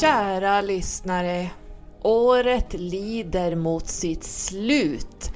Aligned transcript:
Kära 0.00 0.60
lyssnare, 0.60 1.50
året 2.02 2.72
lider 2.72 3.56
mot 3.56 3.88
sitt 3.88 4.24
slut 4.24 5.32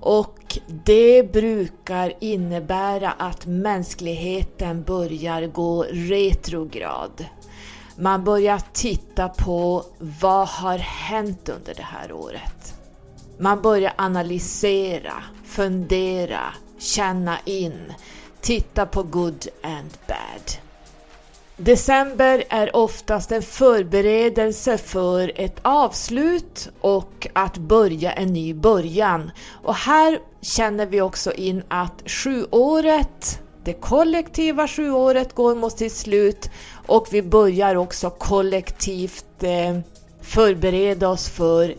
och 0.00 0.58
det 0.84 1.32
brukar 1.32 2.12
innebära 2.20 3.10
att 3.10 3.46
mänskligheten 3.46 4.82
börjar 4.82 5.46
gå 5.46 5.82
retrograd. 5.90 7.24
Man 7.96 8.24
börjar 8.24 8.62
titta 8.72 9.28
på 9.28 9.84
vad 10.20 10.48
har 10.48 10.78
hänt 10.78 11.48
under 11.48 11.74
det 11.74 11.82
här 11.82 12.12
året. 12.12 12.74
Man 13.38 13.62
börjar 13.62 13.92
analysera, 13.96 15.14
fundera, 15.44 16.54
känna 16.78 17.38
in, 17.44 17.92
titta 18.40 18.86
på 18.86 19.02
good 19.02 19.48
and 19.62 19.90
bad. 20.08 20.69
December 21.62 22.44
är 22.48 22.76
oftast 22.76 23.32
en 23.32 23.42
förberedelse 23.42 24.78
för 24.78 25.32
ett 25.34 25.56
avslut 25.62 26.68
och 26.80 27.28
att 27.32 27.58
börja 27.58 28.12
en 28.12 28.32
ny 28.32 28.54
början. 28.54 29.30
Och 29.62 29.74
här 29.74 30.18
känner 30.40 30.86
vi 30.86 31.00
också 31.00 31.32
in 31.32 31.62
att 31.68 32.02
sjuåret, 32.06 33.42
det 33.64 33.72
kollektiva 33.72 34.68
sjuåret 34.68 35.34
går 35.34 35.54
mot 35.54 35.78
sitt 35.78 35.92
slut 35.92 36.50
och 36.86 37.08
vi 37.10 37.22
börjar 37.22 37.74
också 37.74 38.10
kollektivt 38.10 39.42
eh, 39.42 39.78
förbereda 40.22 41.08
oss 41.08 41.28
för 41.28 41.74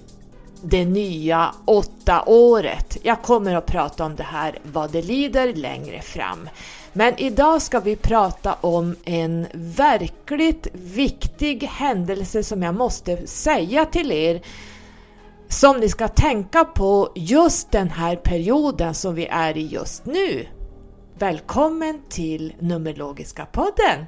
det 0.62 0.86
nya 0.86 1.56
åtta 1.66 2.24
året. 2.26 2.98
Jag 3.04 3.22
kommer 3.22 3.56
att 3.56 3.66
prata 3.66 4.06
om 4.06 4.16
det 4.16 4.24
här 4.24 4.60
vad 4.64 4.92
det 4.92 5.02
lider 5.02 5.54
längre 5.54 6.02
fram. 6.02 6.50
Men 6.94 7.18
idag 7.18 7.62
ska 7.62 7.80
vi 7.80 7.96
prata 7.96 8.54
om 8.62 8.96
en 9.06 9.48
verkligt 9.54 10.68
viktig 10.74 11.64
händelse 11.64 12.44
som 12.44 12.64
jag 12.64 12.76
måste 12.76 13.28
säga 13.28 13.86
till 13.86 14.12
er 14.12 14.42
som 15.48 15.80
ni 15.80 15.90
ska 15.90 16.08
tänka 16.08 16.66
på 16.66 17.12
just 17.16 17.72
den 17.72 17.90
här 17.90 18.16
perioden 18.16 18.94
som 18.94 19.16
vi 19.16 19.26
är 19.26 19.58
i 19.58 19.66
just 19.66 20.06
nu. 20.06 20.48
Välkommen 21.18 22.02
till 22.10 22.54
Numerologiska 22.60 23.46
podden! 23.46 24.06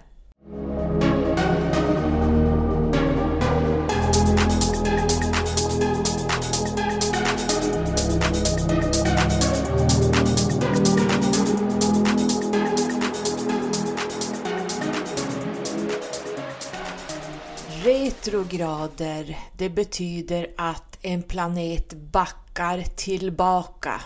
Retrograder, 17.84 19.40
det 19.58 19.70
betyder 19.70 20.48
att 20.58 20.98
en 21.02 21.24
planet 21.24 21.94
backar 21.94 22.84
tillbaka. 22.96 24.02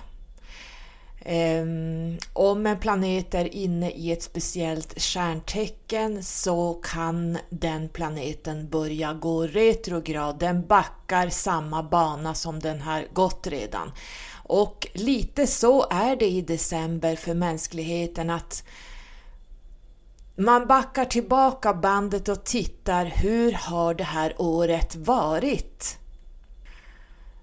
Um, 1.26 2.18
om 2.34 2.66
en 2.66 2.80
planet 2.80 3.34
är 3.34 3.56
inne 3.56 3.92
i 3.92 4.12
ett 4.12 4.24
speciellt 4.24 5.02
stjärntecken 5.02 6.24
så 6.24 6.74
kan 6.74 7.38
den 7.50 7.90
planeten 7.90 8.70
börja 8.70 9.14
gå 9.14 9.48
retrograd. 9.48 10.40
Den 10.40 10.68
backar 10.68 11.30
samma 11.30 11.84
bana 11.84 12.34
som 12.34 12.60
den 12.60 12.82
har 12.82 13.08
gått 13.14 13.48
redan. 13.48 13.92
Och 14.44 14.88
lite 14.94 15.48
så 15.48 15.88
är 15.90 16.16
det 16.16 16.28
i 16.28 16.42
december 16.42 17.16
för 17.16 17.34
mänskligheten 17.34 18.30
att 18.30 18.64
man 20.40 20.68
backar 20.68 21.06
tillbaka 21.06 21.74
bandet 21.74 22.30
och 22.30 22.44
tittar 22.44 23.06
hur 23.06 23.52
har 23.52 23.94
det 23.94 24.04
här 24.04 24.42
året 24.42 24.96
varit? 24.96 25.98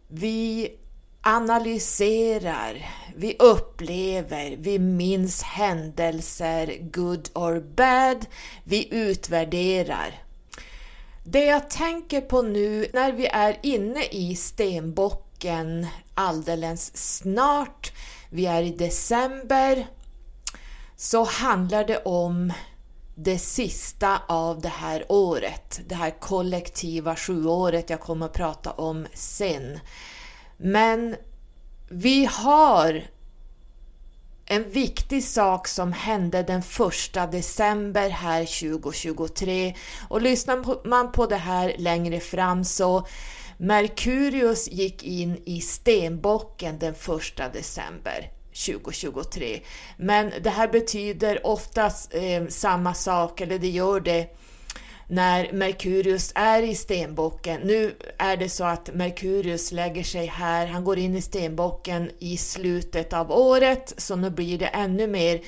Vi 0.09 0.73
analyserar, 1.21 2.87
vi 3.17 3.37
upplever, 3.39 4.57
vi 4.59 4.79
minns 4.79 5.43
händelser, 5.43 6.79
good 6.81 7.29
or 7.35 7.61
bad, 7.61 8.27
vi 8.65 8.95
utvärderar. 8.95 10.23
Det 11.25 11.45
jag 11.45 11.71
tänker 11.71 12.21
på 12.21 12.43
nu 12.43 12.87
när 12.93 13.13
vi 13.13 13.27
är 13.27 13.59
inne 13.63 14.05
i 14.05 14.37
stenbocken 14.37 15.87
alldeles 16.15 16.97
snart, 16.97 17.93
vi 18.31 18.47
är 18.47 18.63
i 18.63 18.71
december, 18.71 19.87
så 20.97 21.25
handlar 21.25 21.85
det 21.85 22.03
om 22.03 22.53
det 23.15 23.39
sista 23.39 24.23
av 24.29 24.61
det 24.61 24.69
här 24.69 25.05
året, 25.09 25.81
det 25.87 25.95
här 25.95 26.21
kollektiva 26.21 27.17
sjuåret 27.17 27.91
jag 27.91 28.01
kommer 28.01 28.27
att 28.27 28.33
prata 28.33 28.71
om 28.73 29.07
sen. 29.15 29.81
Men 30.57 31.17
vi 31.89 32.25
har 32.25 33.05
en 34.47 34.71
viktig 34.71 35.25
sak 35.25 35.69
som 35.69 35.93
hände 35.93 36.43
den 36.43 36.61
1 36.61 37.33
december 37.33 38.11
här 38.11 38.71
2023 38.71 39.75
och 40.09 40.23
lyssnar 40.23 40.89
man 40.89 41.13
på 41.13 41.27
det 41.27 41.37
här 41.37 41.75
längre 41.79 42.21
fram 42.21 42.65
så 42.65 43.07
Merkurius 43.57 44.69
gick 44.69 45.03
in 45.03 45.43
i 45.45 45.61
stenbocken 45.61 46.79
den 46.79 46.95
1 46.95 47.53
december. 47.53 48.31
2023. 48.55 49.61
Men 49.97 50.33
det 50.41 50.51
här 50.51 50.69
betyder 50.69 51.47
oftast 51.47 52.15
eh, 52.15 52.47
samma 52.49 52.95
sak, 52.95 53.41
eller 53.41 53.59
det 53.59 53.71
gör 53.71 54.01
det 54.01 54.37
när 55.07 55.53
Merkurius 55.53 56.33
är 56.35 56.63
i 56.63 56.75
stenbocken. 56.75 57.61
Nu 57.61 57.95
är 58.19 58.37
det 58.37 58.49
så 58.49 58.65
att 58.65 58.95
Merkurius 58.95 59.73
lägger 59.73 60.03
sig 60.03 60.27
här, 60.27 60.67
han 60.67 60.85
går 60.85 60.99
in 60.99 61.15
i 61.15 61.23
stenbocken 61.23 62.11
i 62.19 62.37
slutet 62.37 63.13
av 63.13 63.33
året, 63.33 63.95
så 63.97 64.17
nu 64.17 64.31
blir 64.31 64.59
det 64.59 64.67
ännu 64.67 65.07
mer 65.07 65.41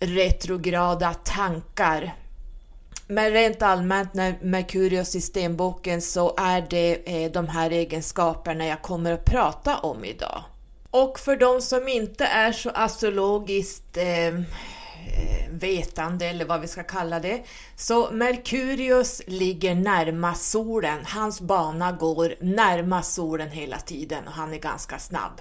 retrograda 0.00 1.14
tankar. 1.14 2.14
Men 3.08 3.30
rent 3.30 3.62
allmänt 3.62 4.14
när 4.14 4.38
Merkurius 4.42 5.14
i 5.14 5.20
stenbocken 5.20 6.02
så 6.02 6.34
är 6.38 6.66
det 6.70 7.24
eh, 7.24 7.32
de 7.32 7.48
här 7.48 7.70
egenskaperna 7.70 8.66
jag 8.66 8.82
kommer 8.82 9.12
att 9.12 9.24
prata 9.24 9.78
om 9.78 10.04
idag. 10.04 10.44
Och 10.96 11.18
för 11.18 11.36
de 11.36 11.60
som 11.60 11.88
inte 11.88 12.24
är 12.24 12.52
så 12.52 12.70
astrologiskt 12.70 13.96
eh, 13.96 14.40
vetande 15.50 16.26
eller 16.26 16.44
vad 16.44 16.60
vi 16.60 16.68
ska 16.68 16.82
kalla 16.82 17.20
det. 17.20 17.42
Så 17.76 18.10
Merkurius 18.10 19.22
ligger 19.26 19.74
närmast 19.74 20.50
solen. 20.50 21.04
Hans 21.04 21.40
bana 21.40 21.92
går 21.92 22.34
närmast 22.40 23.14
solen 23.14 23.50
hela 23.50 23.78
tiden 23.78 24.26
och 24.26 24.32
han 24.32 24.52
är 24.52 24.58
ganska 24.58 24.98
snabb. 24.98 25.40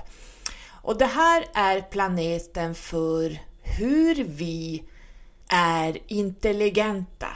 Och 0.82 0.98
det 0.98 1.06
här 1.06 1.46
är 1.54 1.82
planeten 1.82 2.76
för 2.76 3.40
hur 3.62 4.24
vi 4.24 4.84
är 5.50 5.98
intelligenta, 6.08 7.28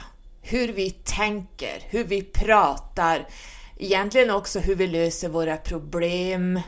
hur 0.42 0.72
vi 0.72 0.90
tänker, 0.90 1.82
hur 1.88 2.04
vi 2.04 2.22
pratar, 2.22 3.26
egentligen 3.78 4.30
också 4.30 4.58
hur 4.58 4.74
vi 4.74 4.86
löser 4.86 5.28
våra 5.28 5.56
problem, 5.56 6.60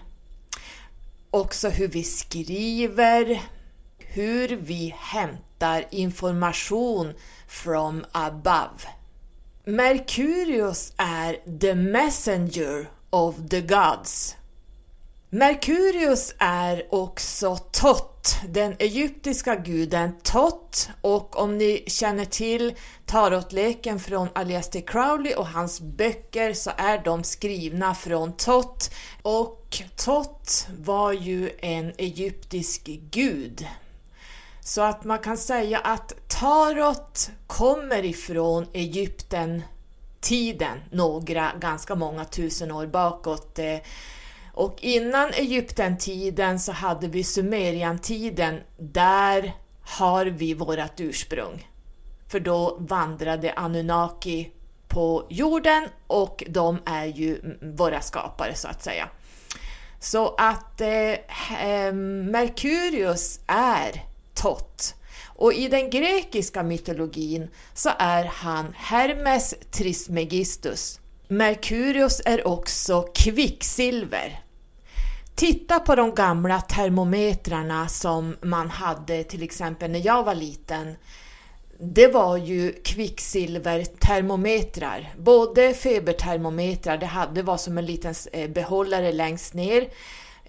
också 1.32 1.68
hur 1.68 1.88
vi 1.88 2.04
skriver, 2.04 3.42
hur 3.98 4.56
vi 4.56 4.94
hämtar 4.98 5.84
information 5.90 7.14
from 7.48 8.04
above. 8.12 8.88
Merkurius 9.64 10.92
är 10.96 11.58
the 11.58 11.74
messenger 11.74 12.90
of 13.10 13.34
the 13.50 13.60
gods. 13.60 14.36
Merkurius 15.30 16.34
är 16.38 16.94
också 16.94 17.56
Tot, 17.56 18.36
den 18.48 18.76
egyptiska 18.78 19.56
guden 19.56 20.12
Tot 20.22 20.88
och 21.00 21.38
om 21.38 21.58
ni 21.58 21.84
känner 21.86 22.24
till 22.24 22.74
tarotleken 23.06 24.00
från 24.00 24.28
Aleister 24.34 24.80
Crowley 24.80 25.34
och 25.34 25.46
hans 25.46 25.80
böcker 25.80 26.52
så 26.52 26.70
är 26.76 27.04
de 27.04 27.24
skrivna 27.24 27.94
från 27.94 28.36
Tot 28.36 28.90
och 29.22 29.61
Tot 29.96 30.68
var 30.78 31.12
ju 31.12 31.50
en 31.58 31.92
egyptisk 31.98 32.84
gud. 33.10 33.66
Så 34.60 34.82
att 34.82 35.04
man 35.04 35.18
kan 35.18 35.36
säga 35.36 35.78
att 35.78 36.28
tarot 36.28 37.30
kommer 37.46 38.04
ifrån 38.04 38.66
Egypten 38.72 39.62
tiden, 40.20 40.78
några, 40.90 41.52
ganska 41.60 41.94
många 41.94 42.24
tusen 42.24 42.70
år 42.70 42.86
bakåt. 42.86 43.58
Eh, 43.58 43.76
och 44.52 44.76
innan 44.80 45.30
Egyptentiden 45.30 46.60
så 46.60 46.72
hade 46.72 47.08
vi 47.08 47.24
Sumeriantiden, 47.24 48.60
där 48.78 49.52
har 49.82 50.26
vi 50.26 50.54
vårt 50.54 51.00
ursprung. 51.00 51.68
För 52.28 52.40
då 52.40 52.76
vandrade 52.80 53.52
Anunnaki 53.52 54.50
på 54.88 55.26
jorden 55.30 55.88
och 56.06 56.44
de 56.48 56.78
är 56.86 57.06
ju 57.06 57.58
våra 57.62 58.00
skapare 58.00 58.54
så 58.54 58.68
att 58.68 58.82
säga. 58.82 59.08
Så 60.02 60.34
att 60.38 60.80
eh, 60.80 61.12
eh, 61.66 61.92
Merkurius 61.92 63.40
är 63.46 64.04
Tot. 64.34 64.94
Och 65.26 65.52
i 65.52 65.68
den 65.68 65.90
grekiska 65.90 66.62
mytologin 66.62 67.48
så 67.74 67.90
är 67.98 68.24
han 68.24 68.74
Hermes 68.76 69.54
Trismegistus. 69.70 71.00
Merkurius 71.28 72.22
är 72.24 72.46
också 72.46 73.02
kvicksilver. 73.14 74.40
Titta 75.34 75.80
på 75.80 75.94
de 75.94 76.14
gamla 76.14 76.60
termometrarna 76.60 77.88
som 77.88 78.36
man 78.42 78.70
hade 78.70 79.24
till 79.24 79.42
exempel 79.42 79.90
när 79.90 80.06
jag 80.06 80.24
var 80.24 80.34
liten. 80.34 80.96
Det 81.84 82.08
var 82.08 82.36
ju 82.36 82.72
kvicksilvertermometrar, 82.72 85.14
både 85.18 85.74
febertermometrar, 85.74 86.96
det 86.96 87.06
hade 87.06 87.42
var 87.42 87.56
som 87.56 87.78
en 87.78 87.86
liten 87.86 88.14
eh, 88.32 88.50
behållare 88.50 89.12
längst 89.12 89.54
ner. 89.54 89.88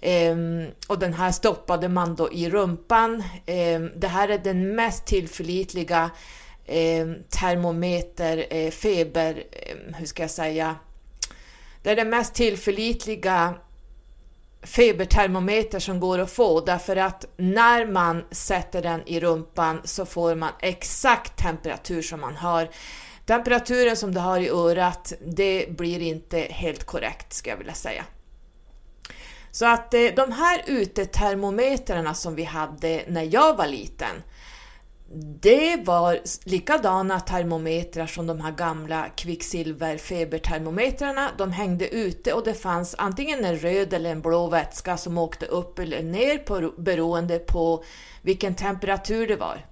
Ehm, 0.02 0.66
och 0.88 0.98
den 0.98 1.12
här 1.12 1.32
stoppade 1.32 1.88
man 1.88 2.14
då 2.14 2.32
i 2.32 2.50
rumpan. 2.50 3.22
Ehm, 3.46 3.90
det 3.96 4.08
här 4.08 4.28
är 4.28 4.38
den 4.38 4.74
mest 4.74 5.06
tillförlitliga 5.06 6.10
ehm, 6.66 7.14
termometer, 7.28 8.46
eh, 8.50 8.70
feber, 8.70 9.42
ehm, 9.52 9.94
hur 9.94 10.06
ska 10.06 10.22
jag 10.22 10.30
säga, 10.30 10.76
det 11.82 11.90
är 11.90 11.96
den 11.96 12.10
mest 12.10 12.34
tillförlitliga 12.34 13.54
febertermometer 14.64 15.78
som 15.78 16.00
går 16.00 16.18
att 16.18 16.30
få 16.30 16.60
därför 16.60 16.96
att 16.96 17.26
när 17.36 17.86
man 17.86 18.24
sätter 18.30 18.82
den 18.82 19.02
i 19.06 19.20
rumpan 19.20 19.80
så 19.84 20.06
får 20.06 20.34
man 20.34 20.52
exakt 20.60 21.38
temperatur 21.38 22.02
som 22.02 22.20
man 22.20 22.36
har. 22.36 22.68
Temperaturen 23.26 23.96
som 23.96 24.14
du 24.14 24.20
har 24.20 24.40
i 24.40 24.48
örat, 24.48 25.12
det 25.26 25.66
blir 25.76 26.00
inte 26.00 26.38
helt 26.38 26.84
korrekt 26.84 27.32
ska 27.32 27.50
jag 27.50 27.56
vilja 27.56 27.74
säga. 27.74 28.04
Så 29.50 29.66
att 29.66 29.94
eh, 29.94 30.06
de 30.16 30.32
här 30.32 30.62
utetermometrarna 30.66 32.14
som 32.14 32.34
vi 32.34 32.44
hade 32.44 33.04
när 33.08 33.34
jag 33.34 33.56
var 33.56 33.66
liten, 33.66 34.22
det 35.16 35.76
var 35.76 36.20
likadana 36.44 37.20
termometrar 37.20 38.06
som 38.06 38.26
de 38.26 38.40
här 38.40 38.52
gamla 38.52 39.08
kvicksilverfebertermometrarna. 39.08 41.30
De 41.38 41.52
hängde 41.52 41.88
ute 41.88 42.32
och 42.32 42.44
det 42.44 42.54
fanns 42.54 42.94
antingen 42.98 43.44
en 43.44 43.58
röd 43.58 43.92
eller 43.92 44.10
en 44.10 44.20
blå 44.20 44.48
vätska 44.48 44.96
som 44.96 45.18
åkte 45.18 45.46
upp 45.46 45.78
eller 45.78 46.02
ner 46.02 46.38
på, 46.38 46.72
beroende 46.78 47.38
på 47.38 47.84
vilken 48.22 48.54
temperatur 48.54 49.26
det 49.26 49.36
var. 49.36 49.66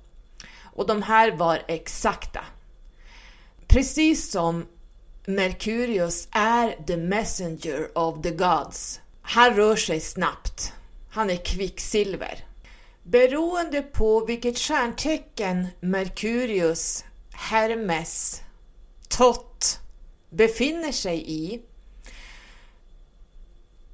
Och 0.62 0.86
de 0.86 1.02
här 1.02 1.36
var 1.36 1.62
exakta. 1.68 2.44
Precis 3.66 4.30
som 4.30 4.66
Merkurius 5.26 6.28
är 6.30 6.84
the 6.86 6.96
messenger 6.96 7.98
of 7.98 8.22
the 8.22 8.30
gods. 8.30 9.00
Han 9.22 9.54
rör 9.54 9.76
sig 9.76 10.00
snabbt. 10.00 10.72
Han 11.10 11.30
är 11.30 11.36
kvicksilver. 11.36 12.44
Beroende 13.02 13.82
på 13.82 14.24
vilket 14.24 14.58
stjärntecken 14.58 15.66
Merkurius, 15.80 17.04
Hermes, 17.32 18.42
Tott 19.08 19.80
befinner 20.30 20.92
sig 20.92 21.30
i 21.30 21.62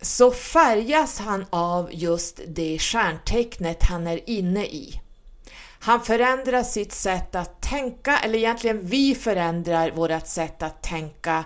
så 0.00 0.30
färgas 0.30 1.18
han 1.18 1.46
av 1.50 1.88
just 1.92 2.40
det 2.46 2.78
stjärntecknet 2.78 3.82
han 3.82 4.06
är 4.06 4.30
inne 4.30 4.64
i. 4.64 5.00
Han 5.80 6.00
förändrar 6.04 6.62
sitt 6.62 6.92
sätt 6.92 7.34
att 7.34 7.62
tänka, 7.62 8.18
eller 8.18 8.38
egentligen 8.38 8.86
vi 8.86 9.14
förändrar 9.14 9.90
vårt 9.90 10.26
sätt 10.26 10.62
att 10.62 10.82
tänka 10.82 11.44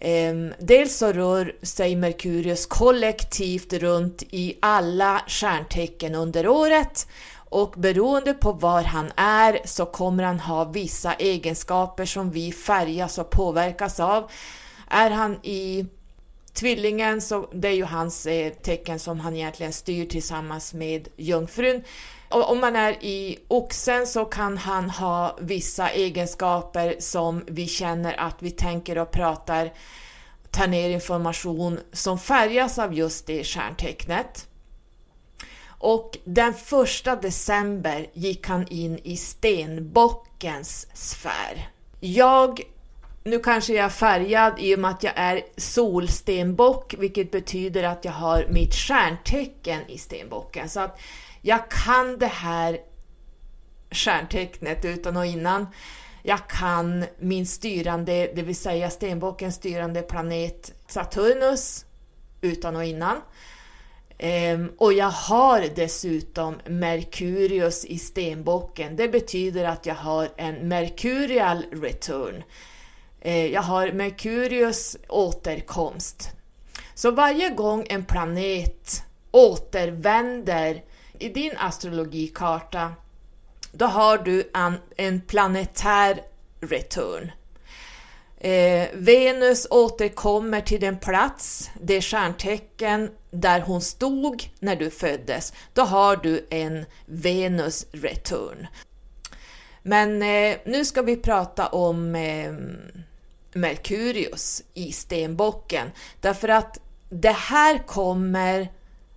Ehm, 0.00 0.52
dels 0.58 0.96
så 0.96 1.12
rör 1.12 1.56
sig 1.62 1.96
Merkurius 1.96 2.66
kollektivt 2.66 3.72
runt 3.72 4.22
i 4.30 4.58
alla 4.62 5.22
stjärntecken 5.26 6.14
under 6.14 6.48
året 6.48 7.06
och 7.34 7.74
beroende 7.76 8.34
på 8.34 8.52
var 8.52 8.82
han 8.82 9.12
är 9.16 9.60
så 9.64 9.86
kommer 9.86 10.24
han 10.24 10.40
ha 10.40 10.64
vissa 10.64 11.14
egenskaper 11.14 12.04
som 12.04 12.30
vi 12.30 12.52
färgas 12.52 13.18
och 13.18 13.30
påverkas 13.30 14.00
av. 14.00 14.30
Är 14.88 15.10
han 15.10 15.36
i 15.42 15.86
Tvillingen, 16.52 17.20
så 17.20 17.48
det 17.52 17.68
är 17.68 17.72
ju 17.72 17.84
hans 17.84 18.26
eh, 18.26 18.52
tecken 18.52 18.98
som 18.98 19.20
han 19.20 19.36
egentligen 19.36 19.72
styr 19.72 20.06
tillsammans 20.06 20.74
med 20.74 21.08
Jungfrun. 21.16 21.82
Om 22.30 22.60
man 22.60 22.76
är 22.76 23.04
i 23.04 23.38
Oxen 23.48 24.06
så 24.06 24.24
kan 24.24 24.58
han 24.58 24.90
ha 24.90 25.36
vissa 25.40 25.90
egenskaper 25.90 26.96
som 26.98 27.44
vi 27.46 27.66
känner 27.66 28.20
att 28.20 28.42
vi 28.42 28.50
tänker 28.50 28.98
och 28.98 29.10
pratar, 29.10 29.72
tar 30.50 30.66
ner 30.66 30.90
information 30.90 31.80
som 31.92 32.18
färgas 32.18 32.78
av 32.78 32.94
just 32.94 33.26
det 33.26 33.44
stjärntecknet. 33.44 34.46
Och 35.66 36.18
den 36.24 36.54
första 36.54 37.16
december 37.16 38.06
gick 38.12 38.46
han 38.46 38.68
in 38.68 38.98
i 38.98 39.16
stenbockens 39.16 40.86
sfär. 40.94 41.68
Jag 42.00 42.60
nu 43.24 43.38
kanske 43.38 43.74
jag 43.74 43.84
är 43.84 43.88
färgad 43.88 44.54
i 44.58 44.74
och 44.74 44.78
med 44.78 44.90
att 44.90 45.02
jag 45.02 45.12
är 45.16 45.42
solstenbock, 45.56 46.94
vilket 46.98 47.30
betyder 47.30 47.82
att 47.82 48.04
jag 48.04 48.12
har 48.12 48.46
mitt 48.50 48.74
stjärntecken 48.74 49.80
i 49.88 49.98
stenbocken. 49.98 50.68
Så 50.68 50.80
att 50.80 51.00
jag 51.42 51.70
kan 51.70 52.18
det 52.18 52.26
här 52.26 52.78
stjärntecknet 53.90 54.84
utan 54.84 55.16
och 55.16 55.26
innan. 55.26 55.66
Jag 56.22 56.48
kan 56.48 57.04
min 57.18 57.46
styrande, 57.46 58.32
det 58.34 58.42
vill 58.42 58.56
säga 58.56 58.90
stenbockens 58.90 59.54
styrande 59.54 60.02
planet 60.02 60.72
Saturnus 60.86 61.84
utan 62.40 62.76
och 62.76 62.84
innan. 62.84 63.16
Ehm, 64.18 64.72
och 64.78 64.92
jag 64.92 65.10
har 65.10 65.66
dessutom 65.74 66.60
Merkurius 66.66 67.84
i 67.84 67.98
stenbocken. 67.98 68.96
Det 68.96 69.08
betyder 69.08 69.64
att 69.64 69.86
jag 69.86 69.94
har 69.94 70.28
en 70.36 70.68
Mercurial 70.68 71.64
return. 71.72 72.42
Ehm, 73.20 73.52
jag 73.52 73.62
har 73.62 73.92
Merkurius 73.92 74.96
återkomst. 75.08 76.30
Så 76.94 77.10
varje 77.10 77.48
gång 77.48 77.86
en 77.90 78.04
planet 78.04 79.02
återvänder 79.30 80.82
i 81.20 81.28
din 81.28 81.52
astrologikarta, 81.56 82.92
då 83.72 83.86
har 83.86 84.18
du 84.18 84.50
en, 84.54 84.74
en 84.96 85.20
planetär 85.20 86.20
return. 86.60 87.30
Eh, 88.38 88.88
Venus 88.94 89.66
återkommer 89.70 90.60
till 90.60 90.80
den 90.80 90.98
plats, 90.98 91.70
det 91.80 92.00
stjärntecken 92.00 93.10
där 93.30 93.60
hon 93.60 93.80
stod 93.80 94.50
när 94.58 94.76
du 94.76 94.90
föddes. 94.90 95.52
Då 95.72 95.82
har 95.82 96.16
du 96.16 96.46
en 96.50 96.84
Venus 97.06 97.86
return. 97.92 98.66
Men 99.82 100.22
eh, 100.22 100.56
nu 100.64 100.84
ska 100.84 101.02
vi 101.02 101.16
prata 101.16 101.66
om 101.66 102.14
eh, 102.14 102.52
Merkurius 103.52 104.62
i 104.74 104.92
stenbocken 104.92 105.90
därför 106.20 106.48
att 106.48 106.78
det 107.08 107.36
här 107.36 107.78
kommer 107.86 108.68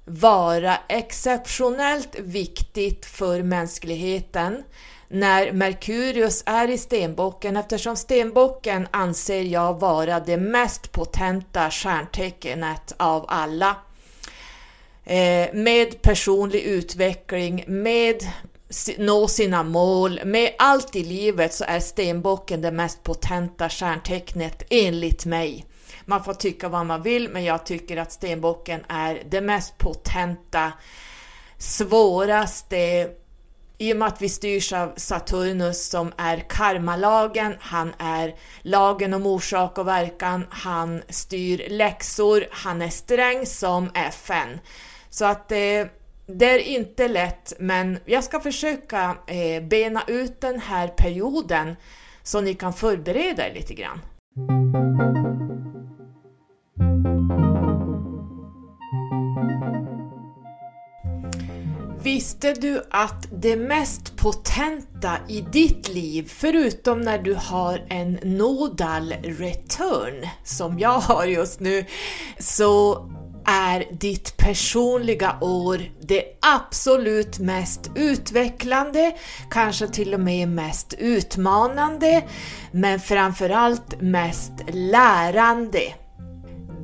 vara 0.06 0.78
exceptionellt 0.90 2.20
viktigt 2.20 3.06
för 3.06 3.44
mänskligheten 3.44 4.64
när 5.08 5.52
Merkurius 5.52 6.44
är 6.46 6.70
i 6.70 6.78
stenbocken 6.78 7.58
eftersom 7.58 7.96
stenbocken 7.96 8.88
anser 8.92 9.42
jag 9.42 9.80
vara 9.80 10.20
det 10.20 10.38
mest 10.38 10.92
potenta 10.92 11.72
stjärntecknet 11.72 12.94
av 12.98 13.26
alla. 13.28 13.76
Eh, 15.04 15.54
med 15.54 16.02
personlig 16.02 16.62
utveckling, 16.62 17.64
med 17.68 18.24
nå 18.98 19.28
sina 19.28 19.64
mål, 19.64 20.20
med 20.26 20.52
allt 20.58 20.96
i 20.96 21.04
livet 21.04 21.54
så 21.54 21.64
är 21.68 21.80
stenbocken 21.80 22.62
det 22.62 22.72
mest 22.72 23.04
potenta 23.04 23.70
stjärntecknet 23.70 24.64
enligt 24.70 25.26
mig. 25.26 25.66
Man 26.06 26.24
får 26.24 26.34
tycka 26.34 26.70
vad 26.70 26.86
man 26.86 27.02
vill, 27.02 27.30
men 27.30 27.44
jag 27.44 27.66
tycker 27.66 27.98
att 27.98 28.12
stenbocken 28.12 28.84
är 28.88 29.24
det 29.30 29.42
mest 29.42 29.78
potenta, 29.78 30.72
svåraste, 31.58 33.10
i 33.78 33.94
och 33.94 33.98
med 33.98 34.08
att 34.08 34.22
vi 34.22 34.30
styrs 34.30 34.74
av 34.74 34.94
Saturnus 34.96 35.90
som 35.90 36.12
är 36.18 36.38
karmalagen, 36.50 37.56
han 37.60 37.94
är 38.00 38.36
lagen 38.62 39.14
om 39.14 39.26
orsak 39.26 39.78
och 39.78 39.88
verkan, 39.88 40.48
han 40.50 41.02
styr 41.10 41.68
läxor, 41.70 42.46
han 42.52 42.82
är 42.82 42.90
sträng 42.90 43.46
som 43.46 43.90
FN. 43.94 44.60
Så 45.10 45.26
att 45.26 45.52
eh, 45.52 45.88
det 46.26 46.46
är 46.46 46.60
inte 46.60 47.08
lätt, 47.08 47.54
men 47.60 48.00
jag 48.06 48.24
ska 48.24 48.40
försöka 48.40 49.18
eh, 49.28 49.64
bena 49.64 50.04
ut 50.08 50.42
den 50.42 50.60
här 50.60 50.88
perioden 50.88 51.76
så 52.24 52.42
ni 52.42 52.54
kan 52.54 52.74
förbereda 52.74 53.48
er 53.48 53.54
lite 53.54 53.74
grann. 53.74 54.00
Visste 62.04 62.54
du 62.54 62.84
att 62.90 63.28
det 63.42 63.56
mest 63.56 64.18
potenta 64.18 65.18
i 65.28 65.42
ditt 65.42 65.90
liv, 65.90 66.28
förutom 66.30 67.02
när 67.02 67.18
du 67.18 67.34
har 67.34 67.86
en 67.90 68.20
nodal 68.24 69.14
return, 69.24 70.28
som 70.44 70.80
jag 70.80 71.00
har 71.00 71.26
just 71.26 71.60
nu, 71.60 71.86
så 72.40 72.96
är 73.46 73.86
ditt 73.92 74.38
personliga 74.38 75.38
år 75.42 75.82
det 76.02 76.24
absolut 76.42 77.40
mest 77.40 77.92
utvecklande, 77.96 79.16
kanske 79.52 79.88
till 79.88 80.14
och 80.14 80.20
med 80.20 80.48
mest 80.48 80.94
utmanande, 80.98 82.24
men 82.72 83.00
framförallt 83.00 84.02
mest 84.02 84.54
lärande. 84.68 85.94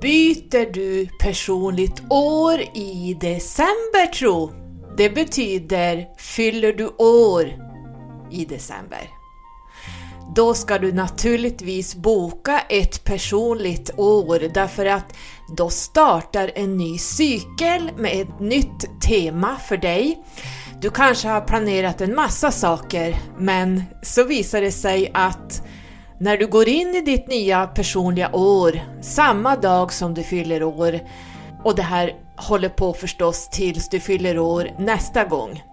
Byter 0.01 0.73
du 0.73 1.07
personligt 1.19 2.01
år 2.09 2.61
i 2.61 3.17
december 3.21 4.05
tro? 4.13 4.51
Det 4.97 5.09
betyder 5.09 6.07
fyller 6.17 6.73
du 6.73 6.87
år 6.97 7.45
i 8.31 8.45
december 8.45 9.18
då 10.35 10.53
ska 10.53 10.77
du 10.77 10.91
naturligtvis 10.91 11.95
boka 11.95 12.59
ett 12.69 13.03
personligt 13.03 13.91
år 13.97 14.53
därför 14.53 14.85
att 14.85 15.13
då 15.57 15.69
startar 15.69 16.51
en 16.55 16.77
ny 16.77 16.97
cykel 16.97 17.91
med 17.97 18.21
ett 18.21 18.39
nytt 18.39 19.01
tema 19.01 19.55
för 19.55 19.77
dig. 19.77 20.23
Du 20.81 20.89
kanske 20.89 21.27
har 21.27 21.41
planerat 21.41 22.01
en 22.01 22.15
massa 22.15 22.51
saker 22.51 23.15
men 23.37 23.83
så 24.01 24.23
visar 24.23 24.61
det 24.61 24.71
sig 24.71 25.11
att 25.13 25.63
när 26.19 26.37
du 26.37 26.47
går 26.47 26.67
in 26.67 26.95
i 26.95 27.01
ditt 27.01 27.27
nya 27.27 27.67
personliga 27.67 28.35
år 28.35 28.79
samma 29.01 29.55
dag 29.55 29.93
som 29.93 30.13
du 30.13 30.23
fyller 30.23 30.63
år 30.63 30.99
och 31.63 31.75
det 31.75 31.81
här 31.81 32.13
håller 32.35 32.69
på 32.69 32.93
förstås 32.93 33.49
tills 33.49 33.89
du 33.89 33.99
fyller 33.99 34.39
år 34.39 34.69
nästa 34.77 35.25
gång 35.25 35.63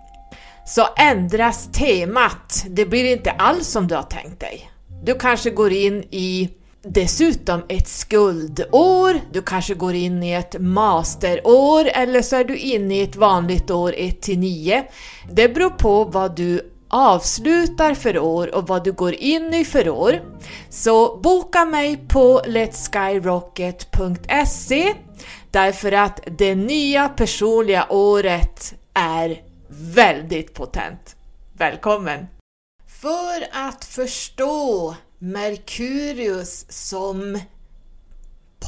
så 0.66 0.88
ändras 0.96 1.68
temat. 1.72 2.64
Det 2.68 2.86
blir 2.86 3.12
inte 3.12 3.30
alls 3.30 3.68
som 3.68 3.88
du 3.88 3.94
har 3.94 4.02
tänkt 4.02 4.40
dig. 4.40 4.70
Du 5.02 5.14
kanske 5.14 5.50
går 5.50 5.72
in 5.72 6.04
i 6.10 6.50
dessutom 6.82 7.62
ett 7.68 7.88
skuldår, 7.88 9.20
du 9.32 9.42
kanske 9.42 9.74
går 9.74 9.94
in 9.94 10.22
i 10.22 10.32
ett 10.32 10.60
masterår 10.60 11.86
eller 11.86 12.22
så 12.22 12.36
är 12.36 12.44
du 12.44 12.56
inne 12.56 12.96
i 12.96 13.02
ett 13.02 13.16
vanligt 13.16 13.70
år 13.70 13.94
1 13.96 14.22
till 14.22 14.38
9. 14.38 14.84
Det 15.32 15.48
beror 15.48 15.70
på 15.70 16.04
vad 16.04 16.36
du 16.36 16.72
avslutar 16.88 17.94
för 17.94 18.18
år 18.18 18.54
och 18.54 18.68
vad 18.68 18.84
du 18.84 18.92
går 18.92 19.14
in 19.14 19.54
i 19.54 19.64
för 19.64 19.88
år. 19.88 20.20
Så 20.70 21.16
boka 21.16 21.64
mig 21.64 21.96
på 22.08 22.42
letskyrocket.se 22.46 24.94
därför 25.50 25.92
att 25.92 26.20
det 26.38 26.54
nya 26.54 27.08
personliga 27.08 27.86
året 27.90 28.74
är 28.94 29.45
väldigt 29.68 30.54
potent. 30.54 31.16
Välkommen! 31.52 32.26
För 32.86 33.48
att 33.52 33.84
förstå 33.84 34.94
Merkurius 35.18 36.66
som 36.68 37.40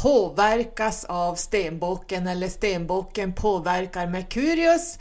påverkas 0.02 1.04
av 1.04 1.34
stenbocken 1.34 2.26
eller 2.26 2.48
stenbocken 2.48 3.32
påverkar 3.32 4.06
Merkurius 4.06 4.98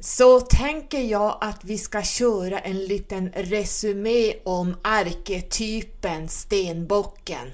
så 0.00 0.40
tänker 0.40 1.00
jag 1.00 1.38
att 1.40 1.64
vi 1.64 1.78
ska 1.78 2.02
köra 2.02 2.58
en 2.58 2.84
liten 2.84 3.32
resumé 3.32 4.34
om 4.44 4.76
arketypen 4.82 6.28
stenbocken. 6.28 7.50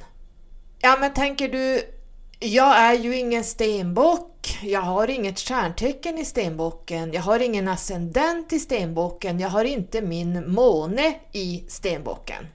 Ja 0.79 0.97
men 1.01 1.15
tänker 1.15 1.49
du, 1.49 1.83
jag 2.39 2.79
är 2.79 2.95
ju 2.95 3.17
ingen 3.17 3.45
stenbock 3.45 4.37
jag 4.63 4.81
har 4.81 5.11
inget 5.11 5.39
stjärntecken 5.39 6.19
i 6.19 6.25
stenbocken, 6.25 7.13
jag 7.13 7.23
har 7.23 7.41
ingen 7.41 7.69
ascendent 7.69 8.53
i 8.53 8.59
stenbocken, 8.59 9.41
jag 9.41 9.49
har 9.49 9.65
inte 9.65 10.03
min 10.03 10.53
måne 10.53 11.15
i 11.33 11.65
stenbocken. 11.69 12.47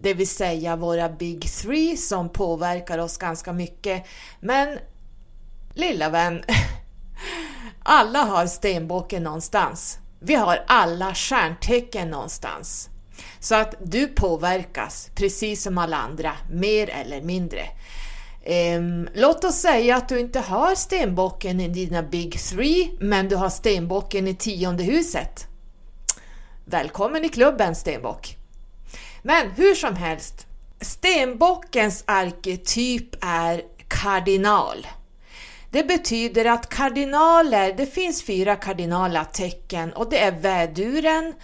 Det 0.00 0.14
vill 0.14 0.28
säga 0.28 0.76
våra 0.76 1.08
Big 1.08 1.50
Three 1.50 1.96
som 1.96 2.28
påverkar 2.28 2.98
oss 2.98 3.16
ganska 3.16 3.52
mycket. 3.52 4.06
Men 4.40 4.78
lilla 5.74 6.08
vän, 6.08 6.42
alla 7.82 8.18
har 8.18 8.46
stenbocken 8.46 9.22
någonstans. 9.22 9.98
Vi 10.20 10.34
har 10.34 10.64
alla 10.66 11.14
stjärntecken 11.14 12.10
någonstans. 12.10 12.88
Så 13.40 13.54
att 13.54 13.74
du 13.82 14.08
påverkas, 14.08 15.10
precis 15.14 15.62
som 15.62 15.78
alla 15.78 15.96
andra, 15.96 16.32
mer 16.50 16.90
eller 16.90 17.22
mindre. 17.22 17.62
Um, 18.46 19.08
låt 19.14 19.44
oss 19.44 19.56
säga 19.56 19.96
att 19.96 20.08
du 20.08 20.20
inte 20.20 20.40
har 20.40 20.74
stenbocken 20.74 21.60
i 21.60 21.68
dina 21.68 22.02
Big 22.02 22.40
Three, 22.40 22.96
men 23.00 23.28
du 23.28 23.36
har 23.36 23.50
stenbocken 23.50 24.28
i 24.28 24.34
tionde 24.34 24.82
huset. 24.82 25.46
Välkommen 26.64 27.24
i 27.24 27.28
klubben 27.28 27.74
stenbock! 27.74 28.36
Men 29.22 29.50
hur 29.50 29.74
som 29.74 29.96
helst, 29.96 30.46
stenbockens 30.80 32.04
arketyp 32.06 33.24
är 33.24 33.62
kardinal. 33.88 34.86
Det 35.70 35.84
betyder 35.84 36.44
att 36.44 36.68
kardinaler, 36.68 37.74
det 37.76 37.86
finns 37.86 38.22
fyra 38.22 38.56
kardinala 38.56 39.24
tecken 39.24 39.92
och 39.92 40.10
det 40.10 40.18
är 40.18 40.32
väduren, 40.32 41.34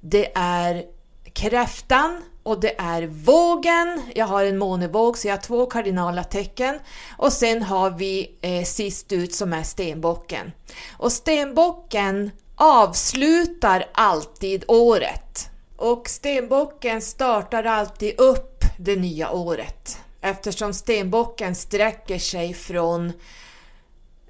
det 0.00 0.32
är 0.34 0.84
kräftan, 1.32 2.22
och 2.46 2.60
det 2.60 2.74
är 2.78 3.02
vågen. 3.06 4.02
Jag 4.14 4.26
har 4.26 4.44
en 4.44 4.58
månevåg 4.58 5.18
så 5.18 5.28
jag 5.28 5.34
har 5.34 5.42
två 5.42 5.66
kardinala 5.66 6.24
tecken 6.24 6.78
och 7.16 7.32
sen 7.32 7.62
har 7.62 7.90
vi 7.90 8.38
eh, 8.40 8.64
sist 8.64 9.12
ut 9.12 9.34
som 9.34 9.52
är 9.52 9.62
stenbocken. 9.62 10.52
Och 10.96 11.12
stenbocken 11.12 12.30
avslutar 12.56 13.84
alltid 13.94 14.64
året 14.68 15.50
och 15.76 16.08
stenbocken 16.08 17.02
startar 17.02 17.64
alltid 17.64 18.20
upp 18.20 18.64
det 18.78 18.96
nya 18.96 19.30
året 19.30 19.98
eftersom 20.20 20.74
stenbocken 20.74 21.54
sträcker 21.54 22.18
sig 22.18 22.54
från 22.54 23.06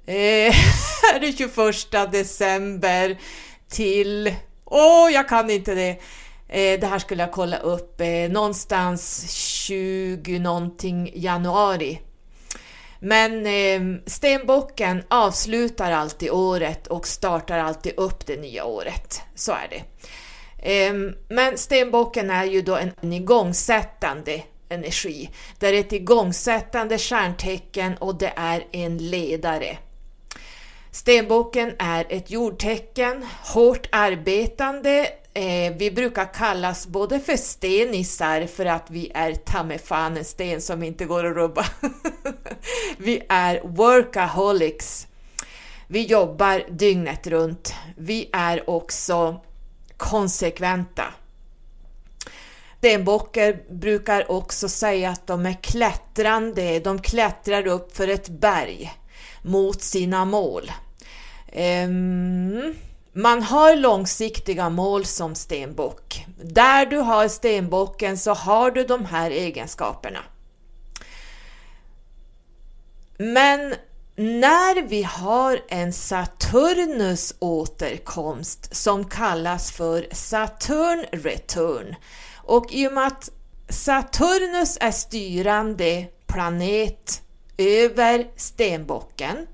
eh, 0.05 0.55
det 1.21 1.37
21 1.37 2.11
december 2.11 3.17
till, 3.69 4.35
åh 4.65 5.07
oh, 5.07 5.11
jag 5.11 5.29
kan 5.29 5.49
inte 5.49 5.75
det, 5.75 6.01
Eh, 6.49 6.79
det 6.79 6.87
här 6.87 6.99
skulle 6.99 7.23
jag 7.23 7.31
kolla 7.31 7.57
upp 7.57 8.01
eh, 8.01 8.29
någonstans 8.29 9.31
20 9.31 10.39
någonting 10.39 11.11
januari. 11.15 12.01
Men 12.99 13.45
eh, 13.45 14.01
stenbocken 14.05 15.03
avslutar 15.07 15.91
alltid 15.91 16.31
året 16.31 16.87
och 16.87 17.07
startar 17.07 17.59
alltid 17.59 17.93
upp 17.97 18.25
det 18.25 18.41
nya 18.41 18.65
året. 18.65 19.21
Så 19.35 19.51
är 19.51 19.67
det. 19.69 19.83
Eh, 20.73 20.93
men 21.29 21.57
stenbocken 21.57 22.29
är 22.29 22.45
ju 22.45 22.61
då 22.61 22.75
en 22.75 23.13
igångsättande 23.13 24.41
energi. 24.69 25.29
Det 25.59 25.67
är 25.67 25.73
ett 25.73 25.93
igångsättande 25.93 26.97
stjärntecken 26.97 27.97
och 27.97 28.15
det 28.15 28.33
är 28.35 28.63
en 28.71 28.97
ledare. 28.97 29.77
Stenbocken 30.91 31.73
är 31.79 32.05
ett 32.09 32.31
jordtecken, 32.31 33.25
hårt 33.53 33.87
arbetande, 33.91 35.09
Eh, 35.37 35.73
vi 35.77 35.91
brukar 35.91 36.33
kallas 36.33 36.87
både 36.87 37.19
för 37.19 37.37
stenisar 37.37 38.47
för 38.47 38.65
att 38.65 38.91
vi 38.91 39.11
är 39.13 39.33
ta 39.33 39.77
fan 39.77 40.17
en 40.17 40.25
sten 40.25 40.61
som 40.61 40.83
inte 40.83 41.05
går 41.05 41.25
att 41.25 41.35
rubba. 41.35 41.65
vi 42.97 43.21
är 43.29 43.61
workaholics. 43.63 45.07
Vi 45.87 46.05
jobbar 46.05 46.63
dygnet 46.69 47.27
runt. 47.27 47.73
Vi 47.97 48.29
är 48.33 48.69
också 48.69 49.41
konsekventa. 49.97 51.03
Stenbockar 52.77 53.59
brukar 53.69 54.31
också 54.31 54.69
säga 54.69 55.09
att 55.09 55.27
de 55.27 55.45
är 55.45 55.63
klättrande, 55.63 56.79
de 56.79 57.01
klättrar 57.01 57.67
upp 57.67 57.97
för 57.97 58.07
ett 58.07 58.29
berg 58.29 58.93
mot 59.41 59.81
sina 59.81 60.25
mål. 60.25 60.71
Um, 61.53 62.75
man 63.17 63.43
har 63.43 63.75
långsiktiga 63.75 64.69
mål 64.69 65.05
som 65.05 65.35
stenbock. 65.35 66.25
Där 66.43 66.85
du 66.85 66.97
har 66.97 67.27
stenbocken 67.27 68.17
så 68.17 68.33
har 68.33 68.71
du 68.71 68.83
de 68.83 69.05
här 69.05 69.31
egenskaperna. 69.31 70.19
Men 73.17 73.75
när 74.15 74.87
vi 74.87 75.03
har 75.03 75.59
en 75.67 75.93
Saturnus 75.93 77.35
återkomst 77.39 78.75
som 78.75 79.05
kallas 79.05 79.71
för 79.71 80.07
Saturn 80.11 81.05
return 81.11 81.95
och 82.35 82.73
i 82.73 82.87
och 82.87 82.93
med 82.93 83.07
att 83.07 83.29
Saturnus 83.69 84.77
är 84.81 84.91
styrande 84.91 86.05
planet 86.27 87.21
över 87.57 88.27
stenbocken 88.35 89.47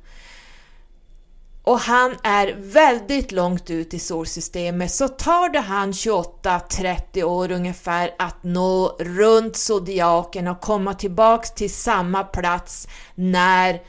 och 1.64 1.80
han 1.80 2.16
är 2.24 2.56
väldigt 2.58 3.32
långt 3.32 3.70
ut 3.70 3.94
i 3.94 4.00
solsystemet 4.00 4.92
så 4.92 5.08
tar 5.08 5.50
det 5.50 5.60
han 5.60 5.92
28-30 5.92 7.24
år 7.24 7.52
ungefär 7.52 8.16
att 8.20 8.44
nå 8.44 8.96
runt 9.00 9.56
zodiaken 9.56 10.48
och 10.48 10.62
komma 10.62 10.94
tillbaks 10.94 11.52
till 11.52 11.74
samma 11.74 12.24
plats 12.24 12.88
när, 13.16 13.82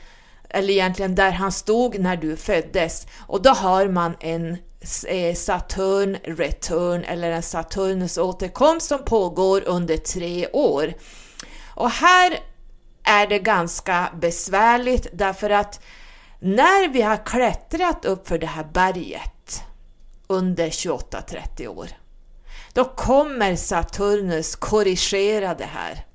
eller 0.49 0.73
egentligen 0.73 1.15
där 1.15 1.31
han 1.31 1.51
stod 1.51 1.99
när 1.99 2.17
du 2.17 2.35
föddes. 2.35 3.07
Och 3.27 3.41
då 3.41 3.49
har 3.49 3.87
man 3.87 4.15
en 4.19 4.57
eh, 5.07 5.35
Saturn 5.35 6.17
return 6.23 7.03
eller 7.03 7.31
en 7.31 7.43
Saturnus 7.43 8.17
återkomst 8.17 8.87
som 8.87 9.05
pågår 9.05 9.63
under 9.65 9.97
tre 9.97 10.47
år. 10.47 10.93
Och 11.67 11.89
här 11.89 12.39
är 13.03 13.27
det 13.27 13.39
ganska 13.39 14.09
besvärligt 14.21 15.07
därför 15.13 15.49
att 15.49 15.79
när 16.45 16.87
vi 16.87 17.01
har 17.01 17.25
klättrat 17.25 18.05
upp 18.05 18.27
för 18.27 18.37
det 18.37 18.47
här 18.47 18.63
berget 18.73 19.63
under 20.27 20.69
28-30 20.69 21.67
år, 21.67 21.87
då 22.73 22.85
kommer 22.85 23.55
Saturnus 23.55 24.55
korrigera 24.55 25.55
det 25.55 25.65
här 25.65 26.05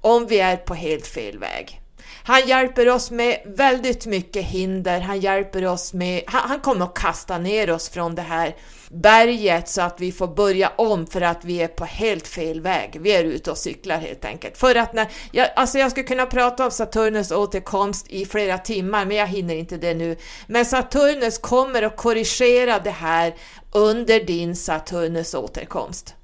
om 0.00 0.26
vi 0.26 0.40
är 0.40 0.56
på 0.56 0.74
helt 0.74 1.06
fel 1.06 1.38
väg. 1.38 1.80
Han 2.26 2.48
hjälper 2.48 2.88
oss 2.88 3.10
med 3.10 3.38
väldigt 3.44 4.06
mycket 4.06 4.44
hinder, 4.44 5.00
han 5.00 5.20
hjälper 5.20 5.66
oss 5.66 5.92
med, 5.92 6.22
han, 6.26 6.48
han 6.48 6.60
kommer 6.60 6.84
att 6.84 6.94
kasta 6.94 7.38
ner 7.38 7.70
oss 7.70 7.88
från 7.88 8.14
det 8.14 8.22
här 8.22 8.56
berget 8.88 9.68
så 9.68 9.82
att 9.82 10.00
vi 10.00 10.12
får 10.12 10.28
börja 10.28 10.72
om 10.76 11.06
för 11.06 11.20
att 11.20 11.44
vi 11.44 11.62
är 11.62 11.68
på 11.68 11.84
helt 11.84 12.26
fel 12.28 12.60
väg. 12.60 12.98
Vi 13.00 13.12
är 13.12 13.24
ute 13.24 13.50
och 13.50 13.58
cyklar 13.58 13.98
helt 13.98 14.24
enkelt. 14.24 14.58
För 14.58 14.74
att 14.74 14.92
när, 14.92 15.08
jag, 15.32 15.48
alltså 15.56 15.78
jag 15.78 15.90
skulle 15.90 16.06
kunna 16.06 16.26
prata 16.26 16.64
om 16.64 16.70
Saturnus 16.70 17.30
återkomst 17.30 18.06
i 18.08 18.26
flera 18.26 18.58
timmar, 18.58 19.06
men 19.06 19.16
jag 19.16 19.26
hinner 19.26 19.54
inte 19.54 19.76
det 19.76 19.94
nu. 19.94 20.16
Men 20.46 20.64
Saturnus 20.64 21.38
kommer 21.38 21.82
att 21.82 21.96
korrigera 21.96 22.78
det 22.78 22.90
här 22.90 23.34
under 23.72 24.20
din 24.20 24.56
Saturnus 24.56 25.34
återkomst. 25.34 26.14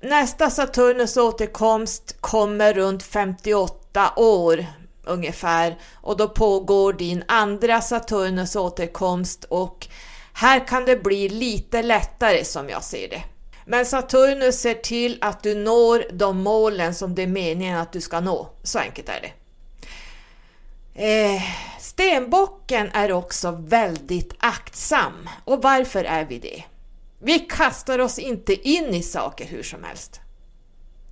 Nästa 0.00 0.50
Saturnus 0.50 1.16
återkomst 1.16 2.16
kommer 2.20 2.74
runt 2.74 3.02
58 3.02 3.85
år 4.16 4.66
ungefär 5.04 5.76
och 5.94 6.16
då 6.16 6.28
pågår 6.28 6.92
din 6.92 7.24
andra 7.28 7.80
Saturnus 7.80 8.56
återkomst 8.56 9.44
och 9.44 9.88
här 10.32 10.66
kan 10.66 10.84
det 10.84 10.96
bli 10.96 11.28
lite 11.28 11.82
lättare 11.82 12.44
som 12.44 12.68
jag 12.68 12.84
ser 12.84 13.08
det. 13.08 13.22
Men 13.64 13.86
Saturnus 13.86 14.60
ser 14.60 14.74
till 14.74 15.18
att 15.20 15.42
du 15.42 15.54
når 15.54 16.04
de 16.12 16.42
målen 16.42 16.94
som 16.94 17.14
det 17.14 17.22
är 17.22 17.26
meningen 17.26 17.78
att 17.78 17.92
du 17.92 18.00
ska 18.00 18.20
nå. 18.20 18.48
Så 18.62 18.78
enkelt 18.78 19.08
är 19.08 19.20
det. 19.20 19.32
Eh, 20.98 21.42
stenbocken 21.80 22.90
är 22.94 23.12
också 23.12 23.50
väldigt 23.50 24.34
aktsam. 24.38 25.28
Och 25.44 25.62
varför 25.62 26.04
är 26.04 26.24
vi 26.24 26.38
det? 26.38 26.64
Vi 27.18 27.38
kastar 27.38 27.98
oss 27.98 28.18
inte 28.18 28.68
in 28.68 28.94
i 28.94 29.02
saker 29.02 29.44
hur 29.44 29.62
som 29.62 29.84
helst. 29.84 30.20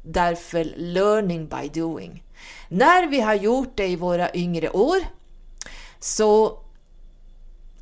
Därför 0.03 0.65
learning 0.77 1.49
by 1.49 1.81
doing. 1.81 2.23
När 2.75 3.07
vi 3.07 3.21
har 3.21 3.35
gjort 3.35 3.73
det 3.75 3.87
i 3.87 3.97
våra 3.97 4.35
yngre 4.35 4.71
år 4.71 4.97
så 6.01 6.59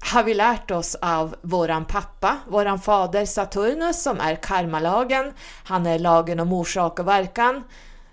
har 0.01 0.23
vi 0.23 0.35
lärt 0.35 0.71
oss 0.71 0.95
av 0.95 1.37
våran 1.43 1.85
pappa, 1.85 2.39
våran 2.49 2.81
fader 2.81 3.27
Saturnus 3.27 4.03
som 4.03 4.21
är 4.21 4.37
karmalagen, 4.37 5.33
han 5.65 5.87
är 5.87 5.99
lagen 5.99 6.41
om 6.41 6.53
orsak 6.53 6.99
och 6.99 7.09
verkan, 7.09 7.65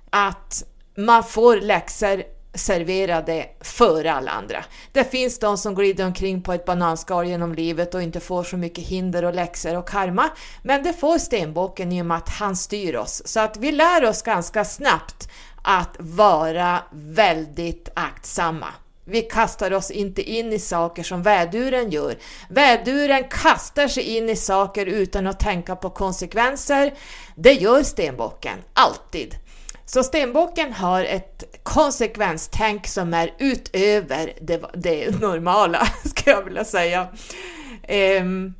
att 0.09 0.63
man 0.95 1.23
får 1.23 1.55
läxor 1.55 2.23
serverade 2.53 3.45
före 3.61 4.13
alla 4.13 4.31
andra. 4.31 4.63
Det 4.91 5.03
finns 5.03 5.39
de 5.39 5.57
som 5.57 5.75
glider 5.75 6.05
omkring 6.05 6.41
på 6.41 6.53
ett 6.53 6.65
bananskal 6.65 7.27
genom 7.27 7.53
livet 7.55 7.95
och 7.95 8.01
inte 8.01 8.19
får 8.19 8.43
så 8.43 8.57
mycket 8.57 8.83
hinder 8.83 9.25
och 9.25 9.33
läxor 9.33 9.77
och 9.77 9.87
karma, 9.89 10.29
men 10.61 10.83
det 10.83 10.93
får 10.93 11.17
stenbocken 11.17 11.91
i 11.91 12.01
och 12.01 12.05
med 12.05 12.17
att 12.17 12.29
han 12.29 12.55
styr 12.55 12.95
oss. 12.95 13.21
Så 13.25 13.39
att 13.39 13.57
vi 13.57 13.71
lär 13.71 14.05
oss 14.05 14.21
ganska 14.21 14.65
snabbt 14.65 15.29
att 15.63 15.95
vara 15.99 16.79
väldigt 16.91 17.89
aktsamma. 17.93 18.67
Vi 19.05 19.21
kastar 19.21 19.73
oss 19.73 19.91
inte 19.91 20.21
in 20.21 20.53
i 20.53 20.59
saker 20.59 21.03
som 21.03 21.23
väduren 21.23 21.89
gör. 21.89 22.15
Väduren 22.49 23.23
kastar 23.23 23.87
sig 23.87 24.03
in 24.03 24.29
i 24.29 24.35
saker 24.35 24.85
utan 24.85 25.27
att 25.27 25.39
tänka 25.39 25.75
på 25.75 25.89
konsekvenser. 25.89 26.93
Det 27.35 27.53
gör 27.53 27.83
stenbocken, 27.83 28.57
alltid. 28.73 29.35
Så 29.85 30.03
stenbocken 30.03 30.73
har 30.73 31.03
ett 31.03 31.43
konsekvenstänk 31.63 32.87
som 32.87 33.13
är 33.13 33.33
utöver 33.39 34.33
det, 34.41 34.61
det 34.73 35.19
normala, 35.19 35.87
ska 36.05 36.31
jag 36.31 36.43
vilja 36.43 36.65
säga. 36.65 37.07
Um, 38.21 38.55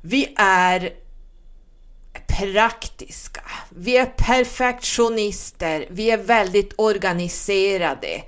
vi 0.00 0.34
är 0.36 0.90
praktiska, 2.38 3.40
vi 3.70 3.96
är 3.96 4.06
perfektionister, 4.06 5.86
vi 5.90 6.10
är 6.10 6.16
väldigt 6.16 6.72
organiserade. 6.76 8.22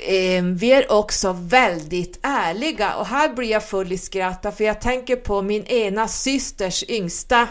Ehm, 0.00 0.56
vi 0.56 0.72
är 0.72 0.92
också 0.92 1.36
väldigt 1.38 2.18
ärliga 2.22 2.96
och 2.96 3.06
här 3.06 3.28
blir 3.28 3.50
jag 3.50 3.64
full 3.64 3.92
i 3.92 3.98
skratt 3.98 4.54
för 4.56 4.64
jag 4.64 4.80
tänker 4.80 5.16
på 5.16 5.42
min 5.42 5.64
ena 5.64 6.08
systers 6.08 6.84
yngsta. 6.88 7.48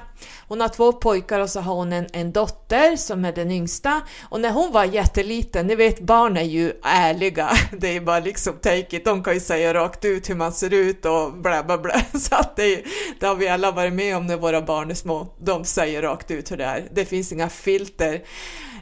Hon 0.47 0.61
har 0.61 0.67
två 0.67 0.93
pojkar 0.93 1.39
och 1.39 1.49
så 1.49 1.59
har 1.59 1.75
hon 1.75 1.93
en, 1.93 2.07
en 2.13 2.31
dotter 2.31 2.95
som 2.95 3.25
är 3.25 3.33
den 3.33 3.51
yngsta 3.51 4.01
och 4.21 4.41
när 4.41 4.51
hon 4.51 4.71
var 4.71 4.85
jätteliten, 4.85 5.67
ni 5.67 5.75
vet 5.75 5.99
barn 5.99 6.37
är 6.37 6.43
ju 6.43 6.73
ärliga, 6.83 7.51
det 7.77 7.95
är 7.95 8.01
bara 8.01 8.19
liksom 8.19 8.53
take 8.53 8.97
it, 8.97 9.05
de 9.05 9.23
kan 9.23 9.33
ju 9.33 9.39
säga 9.39 9.73
rakt 9.73 10.05
ut 10.05 10.29
hur 10.29 10.35
man 10.35 10.53
ser 10.53 10.73
ut 10.73 11.05
och 11.05 11.33
bla 11.33 11.63
bla 11.63 11.77
bla. 11.77 12.01
Så 12.19 12.35
att 12.35 12.55
det, 12.55 12.83
det 13.19 13.25
har 13.25 13.35
vi 13.35 13.47
alla 13.47 13.71
varit 13.71 13.93
med 13.93 14.17
om 14.17 14.27
när 14.27 14.37
våra 14.37 14.61
barn 14.61 14.91
är 14.91 14.95
små, 14.95 15.27
de 15.39 15.65
säger 15.65 16.01
rakt 16.01 16.31
ut 16.31 16.51
hur 16.51 16.57
det 16.57 16.65
är, 16.65 16.87
det 16.91 17.05
finns 17.05 17.31
inga 17.31 17.49
filter. 17.49 18.21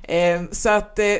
Eh, 0.09 0.41
så 0.51 0.69
att 0.69 0.99
eh, 0.99 1.15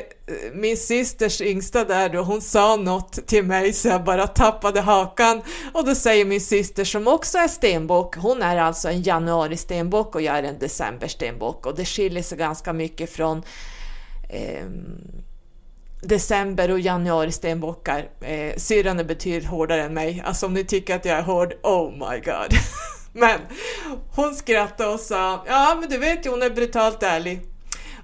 min 0.52 0.76
systers 0.76 1.40
yngsta 1.40 1.84
där 1.84 2.08
då, 2.08 2.22
hon 2.22 2.40
sa 2.40 2.76
något 2.76 3.26
till 3.26 3.44
mig 3.44 3.72
så 3.72 3.88
jag 3.88 4.04
bara 4.04 4.26
tappade 4.26 4.80
hakan 4.80 5.42
och 5.74 5.86
då 5.86 5.94
säger 5.94 6.24
min 6.24 6.40
syster 6.40 6.84
som 6.84 7.08
också 7.08 7.38
är 7.38 7.48
stenbock, 7.48 8.16
hon 8.16 8.42
är 8.42 8.56
alltså 8.56 8.88
en 8.88 9.02
januari 9.02 9.56
stenbock 9.56 10.14
och 10.14 10.22
jag 10.22 10.38
är 10.38 10.42
en 10.42 10.58
december 10.58 11.08
stenbock 11.08 11.66
och 11.66 11.76
det 11.76 11.84
skiljer 11.84 12.22
sig 12.22 12.38
ganska 12.38 12.72
mycket 12.72 13.12
från 13.12 13.42
eh, 14.28 14.66
december 16.02 16.70
och 16.70 16.80
januari 16.80 17.32
stenbockar. 17.32 18.08
Eh, 18.20 18.56
syrran 18.56 19.00
är 19.00 19.04
betydligt 19.04 19.50
hårdare 19.50 19.82
än 19.82 19.94
mig, 19.94 20.22
alltså 20.24 20.46
om 20.46 20.54
ni 20.54 20.64
tycker 20.64 20.96
att 20.96 21.04
jag 21.04 21.18
är 21.18 21.22
hård, 21.22 21.52
oh 21.62 21.90
my 21.90 22.20
god. 22.20 22.54
men 23.12 23.40
hon 24.16 24.34
skrattade 24.34 24.90
och 24.90 25.00
sa, 25.00 25.44
ja 25.46 25.76
men 25.80 25.90
du 25.90 25.98
vet 25.98 26.26
ju 26.26 26.30
hon 26.30 26.42
är 26.42 26.50
brutalt 26.50 27.02
ärlig. 27.02 27.49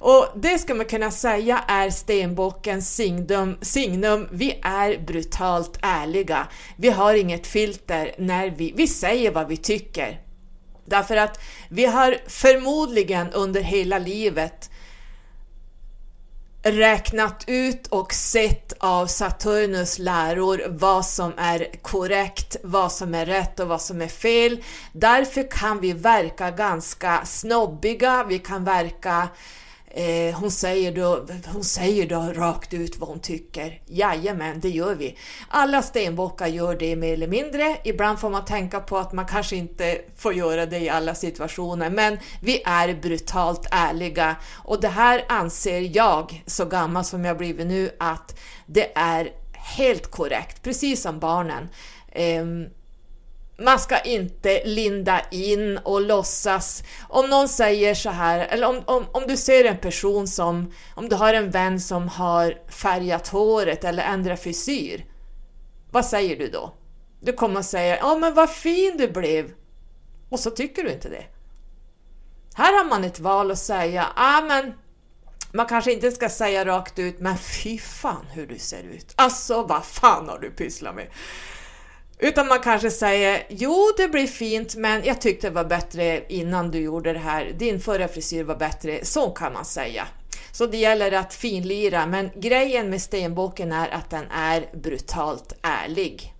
Och 0.01 0.29
det 0.35 0.59
ska 0.59 0.75
man 0.75 0.87
kunna 0.87 1.11
säga 1.11 1.65
är 1.69 1.91
stenbockens 1.91 2.95
signum, 2.95 3.59
signum. 3.61 4.29
Vi 4.33 4.61
är 4.63 4.99
brutalt 5.07 5.79
ärliga. 5.83 6.49
Vi 6.77 6.89
har 6.89 7.15
inget 7.15 7.47
filter 7.47 8.15
när 8.19 8.51
vi, 8.51 8.73
vi 8.77 8.87
säger 8.87 9.31
vad 9.31 9.49
vi 9.49 9.57
tycker. 9.57 10.21
Därför 10.85 11.17
att 11.17 11.41
vi 11.69 11.87
har 11.87 12.17
förmodligen 12.27 13.33
under 13.33 13.61
hela 13.61 13.99
livet 13.99 14.71
räknat 16.63 17.45
ut 17.47 17.87
och 17.87 18.13
sett 18.13 18.73
av 18.79 19.07
Saturnus 19.07 19.99
läror 19.99 20.63
vad 20.69 21.07
som 21.07 21.33
är 21.37 21.83
korrekt, 21.83 22.57
vad 22.63 22.93
som 22.93 23.15
är 23.15 23.27
rätt 23.27 23.61
och 23.61 23.69
vad 23.69 23.83
som 23.83 24.03
är 24.03 24.09
fel. 24.09 24.63
Därför 24.93 25.51
kan 25.51 25.81
vi 25.81 25.93
verka 25.93 26.51
ganska 26.51 27.25
snobbiga, 27.25 28.25
vi 28.29 28.39
kan 28.39 28.65
verka 28.65 29.29
Eh, 29.97 30.35
hon, 30.35 30.51
säger 30.51 30.93
då, 30.93 31.27
hon 31.47 31.65
säger 31.65 32.09
då 32.09 32.33
rakt 32.35 32.75
ut 32.75 32.99
vad 32.99 33.09
hon 33.09 33.21
tycker. 33.21 33.81
Jajamän, 33.87 34.61
det 34.61 34.69
gör 34.69 34.95
vi. 34.95 35.17
Alla 35.49 35.83
stenbockar 35.83 36.47
gör 36.47 36.77
det 36.77 36.97
mer 36.97 37.13
eller 37.13 37.29
mindre. 37.29 37.77
Ibland 37.85 38.21
får 38.21 38.31
man 38.31 38.45
tänka 38.45 38.81
på 38.81 38.99
att 38.99 39.13
man 39.13 39.27
kanske 39.27 39.57
inte 39.57 40.01
får 40.17 40.35
göra 40.35 40.67
det 40.67 40.79
i 40.79 40.89
alla 40.89 41.15
situationer, 41.15 41.91
men 41.91 42.19
vi 42.43 42.63
är 42.65 42.95
brutalt 42.95 43.67
ärliga 43.71 44.37
och 44.65 44.81
det 44.81 44.89
här 44.89 45.25
anser 45.29 45.97
jag, 45.97 46.43
så 46.47 46.65
gammal 46.65 47.05
som 47.05 47.25
jag 47.25 47.39
blivit 47.39 47.67
nu, 47.67 47.91
att 47.99 48.39
det 48.67 48.99
är 48.99 49.33
helt 49.53 50.11
korrekt, 50.11 50.63
precis 50.63 51.03
som 51.03 51.19
barnen. 51.19 51.69
Eh, 52.13 52.45
man 53.59 53.81
ska 53.81 54.01
inte 54.01 54.65
linda 54.65 55.21
in 55.31 55.79
och 55.79 56.01
låtsas. 56.01 56.83
Om 57.09 57.31
någon 57.31 57.49
säger 57.49 57.95
så 57.95 58.11
här, 58.11 58.39
eller 58.39 58.69
om, 58.69 58.83
om, 58.85 59.07
om 59.13 59.25
du 59.27 59.37
ser 59.37 59.65
en 59.65 59.79
person 59.79 60.29
som, 60.29 60.73
om 60.95 61.09
du 61.09 61.17
har 61.17 61.35
en 61.35 61.51
vän 61.51 61.81
som 61.81 62.09
har 62.09 62.55
färgat 62.69 63.29
håret 63.29 63.85
eller 63.85 64.03
ändrat 64.03 64.43
frisyr, 64.43 65.05
vad 65.91 66.07
säger 66.07 66.37
du 66.37 66.49
då? 66.49 66.75
Du 67.21 67.33
kommer 67.33 67.61
att 67.61 67.67
säga, 67.67 67.97
ja 67.97 68.17
men 68.17 68.35
vad 68.35 68.51
fin 68.51 68.97
du 68.99 69.09
blev, 69.09 69.53
och 70.29 70.41
så 70.41 70.51
tycker 70.51 70.83
du 70.83 70.93
inte 70.93 71.09
det. 71.09 71.25
Här 72.55 72.79
har 72.79 72.85
man 72.85 73.05
ett 73.05 73.21
val 73.21 73.51
att 73.51 73.59
säga, 73.59 74.07
ja 74.17 74.45
men 74.49 74.75
man 75.53 75.67
kanske 75.67 75.93
inte 75.93 76.11
ska 76.11 76.29
säga 76.29 76.65
rakt 76.65 76.99
ut, 76.99 77.21
men 77.21 77.39
fy 77.39 77.79
fan 77.79 78.27
hur 78.33 78.47
du 78.47 78.59
ser 78.59 78.83
ut. 78.83 79.13
Alltså 79.17 79.63
vad 79.63 79.85
fan 79.85 80.29
har 80.29 80.39
du 80.39 80.51
pysslat 80.51 80.95
med? 80.95 81.07
Utan 82.19 82.49
man 82.49 82.61
kanske 82.61 82.91
säger, 82.91 83.47
jo 83.49 83.93
det 83.97 84.09
blir 84.09 84.27
fint 84.27 84.75
men 84.77 85.05
jag 85.05 85.21
tyckte 85.21 85.47
det 85.47 85.55
var 85.55 85.65
bättre 85.65 86.23
innan 86.29 86.71
du 86.71 86.79
gjorde 86.79 87.13
det 87.13 87.19
här, 87.19 87.53
din 87.59 87.81
förra 87.81 88.09
frisyr 88.09 88.45
var 88.45 88.57
bättre, 88.57 89.05
så 89.05 89.31
kan 89.31 89.53
man 89.53 89.65
säga. 89.65 90.07
Så 90.53 90.67
det 90.67 90.77
gäller 90.77 91.13
att 91.13 91.35
finlira, 91.35 92.07
men 92.07 92.31
grejen 92.35 92.91
med 92.91 93.03
stenboken 93.03 93.73
är 93.73 93.89
att 93.89 94.11
den 94.11 94.25
är 94.31 94.69
brutalt 94.73 95.53
ärlig. 95.63 96.33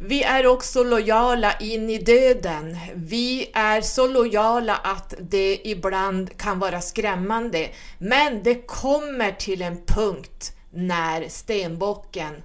Vi 0.00 0.22
är 0.22 0.46
också 0.46 0.84
lojala 0.84 1.52
in 1.60 1.90
i 1.90 1.98
döden. 1.98 2.76
Vi 2.94 3.50
är 3.54 3.80
så 3.80 4.06
lojala 4.08 4.76
att 4.76 5.14
det 5.18 5.60
ibland 5.64 6.36
kan 6.36 6.58
vara 6.58 6.80
skrämmande. 6.80 7.68
Men 7.98 8.42
det 8.42 8.66
kommer 8.66 9.32
till 9.32 9.62
en 9.62 9.84
punkt 9.86 10.52
när 10.70 11.28
stenbocken 11.28 12.42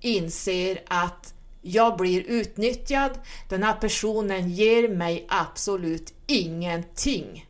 inser 0.00 0.82
att 0.88 1.34
jag 1.62 1.96
blir 1.96 2.22
utnyttjad, 2.26 3.10
den 3.48 3.62
här 3.62 3.74
personen 3.74 4.50
ger 4.50 4.88
mig 4.88 5.26
absolut 5.28 6.14
ingenting. 6.26 7.46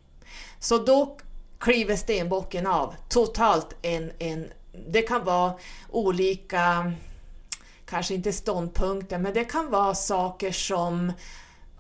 Så 0.59 0.79
då 0.79 1.17
kliver 1.59 1.97
stenbocken 1.97 2.67
av 2.67 2.95
totalt 3.09 3.77
en, 3.83 4.13
en 4.19 4.51
det 4.89 5.03
kan 5.03 5.25
vara 5.25 5.55
olika, 5.91 6.93
kanske 7.87 8.15
inte 8.15 8.33
ståndpunkter, 8.33 9.19
men 9.19 9.35
det 9.35 9.45
kan 9.45 9.71
vara 9.71 9.95
saker 9.95 10.53
som 10.53 11.13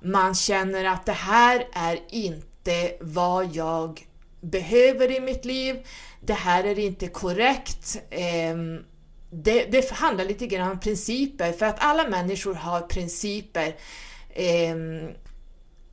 man 0.00 0.34
känner 0.34 0.84
att 0.84 1.06
det 1.06 1.12
här 1.12 1.68
är 1.72 2.00
inte 2.08 2.92
vad 3.00 3.56
jag 3.56 4.06
behöver 4.40 5.10
i 5.10 5.20
mitt 5.20 5.44
liv. 5.44 5.86
Det 6.20 6.32
här 6.34 6.64
är 6.64 6.78
inte 6.78 7.08
korrekt. 7.08 8.02
Eh, 8.10 8.56
det, 9.30 9.64
det 9.64 9.90
handlar 9.90 10.24
lite 10.24 10.46
grann 10.46 10.70
om 10.70 10.80
principer, 10.80 11.52
för 11.52 11.66
att 11.66 11.76
alla 11.78 12.08
människor 12.08 12.54
har 12.54 12.80
principer. 12.80 13.76
Eh, 14.30 14.74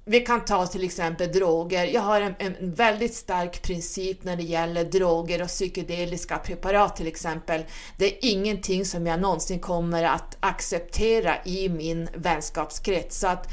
vi 0.10 0.20
kan 0.20 0.46
ta 0.46 0.68
till 0.68 0.84
exempel 0.84 1.32
droger. 1.32 1.86
Jag 1.86 2.02
har 2.02 2.22
en, 2.22 2.36
en, 2.40 2.74
väldigt 2.74 3.14
stark 3.14 3.62
princip 3.62 4.24
när 4.24 4.36
det 4.36 4.44
gäller 4.44 4.84
droger 4.84 5.42
och 5.42 5.48
psykedeliska 5.48 6.38
preparat 6.38 6.96
till 6.96 7.08
exempel. 7.08 7.66
Det 7.98 8.06
är 8.06 8.32
ingenting 8.32 8.86
som 8.86 9.08
jag 9.08 9.20
någonsin 9.20 9.60
kommer 9.60 10.04
att 10.04 10.38
acceptera 10.40 11.36
i 11.46 11.70
min 11.70 12.10
vänskapskrets. 12.14 13.20
Så 13.20 13.28
att 13.28 13.48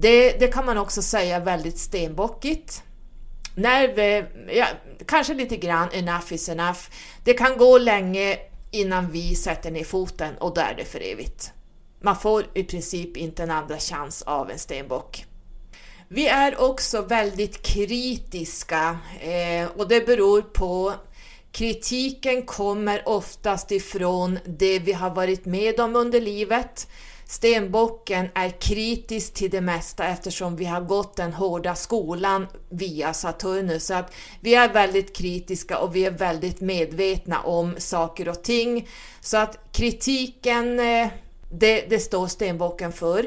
det, 0.00 0.30
det 0.30 0.48
kan 0.48 0.66
man 0.66 0.78
också 0.78 1.02
säga 1.02 1.40
väldigt 1.40 1.78
stenbockigt. 1.78 2.82
När 3.54 3.88
vi, 3.88 4.24
ja, 4.58 4.66
kanske 5.06 5.34
lite 5.34 5.56
grann 5.56 5.88
enough 5.92 6.32
is 6.32 6.48
enough. 6.48 6.80
Det 7.24 7.34
kan 7.34 7.56
gå 7.56 7.78
länge 7.78 8.38
innan 8.74 9.10
vi 9.10 9.34
sätter 9.34 9.70
ner 9.70 9.84
foten 9.84 10.34
och 10.38 10.54
då 10.54 10.60
är 10.60 10.74
det 10.74 10.84
för 10.84 11.00
evigt. 11.00 11.52
Man 12.00 12.16
får 12.16 12.46
i 12.54 12.64
princip 12.64 13.16
inte 13.16 13.42
en 13.42 13.50
andra 13.50 13.78
chans 13.78 14.22
av 14.22 14.50
en 14.50 14.58
stenbock. 14.58 15.26
Vi 16.08 16.26
är 16.26 16.60
också 16.60 17.02
väldigt 17.02 17.62
kritiska 17.62 18.98
eh, 19.20 19.68
och 19.76 19.88
det 19.88 20.06
beror 20.06 20.42
på 20.42 20.92
kritiken 21.52 22.42
kommer 22.42 23.08
oftast 23.08 23.72
ifrån 23.72 24.38
det 24.44 24.78
vi 24.78 24.92
har 24.92 25.10
varit 25.10 25.44
med 25.44 25.80
om 25.80 25.96
under 25.96 26.20
livet. 26.20 26.88
Stenbocken 27.26 28.28
är 28.34 28.50
kritisk 28.60 29.34
till 29.34 29.50
det 29.50 29.60
mesta 29.60 30.04
eftersom 30.04 30.56
vi 30.56 30.64
har 30.64 30.80
gått 30.80 31.16
den 31.16 31.32
hårda 31.32 31.74
skolan 31.74 32.46
via 32.68 33.14
Saturnus. 33.14 33.86
Så 33.86 33.94
att 33.94 34.14
vi 34.40 34.54
är 34.54 34.72
väldigt 34.72 35.16
kritiska 35.16 35.78
och 35.78 35.96
vi 35.96 36.04
är 36.04 36.10
väldigt 36.10 36.60
medvetna 36.60 37.40
om 37.40 37.74
saker 37.78 38.28
och 38.28 38.42
ting. 38.42 38.88
Så 39.20 39.36
att 39.36 39.58
kritiken, 39.72 40.80
eh, 40.80 41.08
det, 41.50 41.86
det 41.90 41.98
står 41.98 42.26
stenbocken 42.26 42.92
för. 42.92 43.26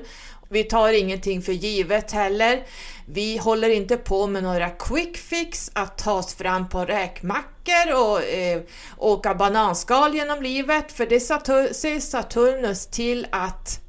Vi 0.50 0.64
tar 0.64 0.94
ingenting 0.94 1.42
för 1.42 1.52
givet 1.52 2.12
heller. 2.12 2.64
Vi 3.06 3.38
håller 3.38 3.70
inte 3.70 3.98
på 3.98 4.28
med 4.28 4.44
några 4.44 4.70
quick 4.70 5.18
fix 5.18 5.72
att 5.74 5.98
ta 5.98 6.14
oss 6.14 6.36
fram 6.36 6.70
på 6.70 6.86
räkmackor 6.86 7.94
och 7.94 8.24
eh, 8.24 8.62
åka 8.98 9.36
bananskal 9.36 10.16
genom 10.16 10.44
livet, 10.44 10.92
för 10.92 11.06
det 11.06 11.20
ser 11.20 12.00
Saturnus 12.00 12.88
till 12.88 13.28
att 13.32 13.87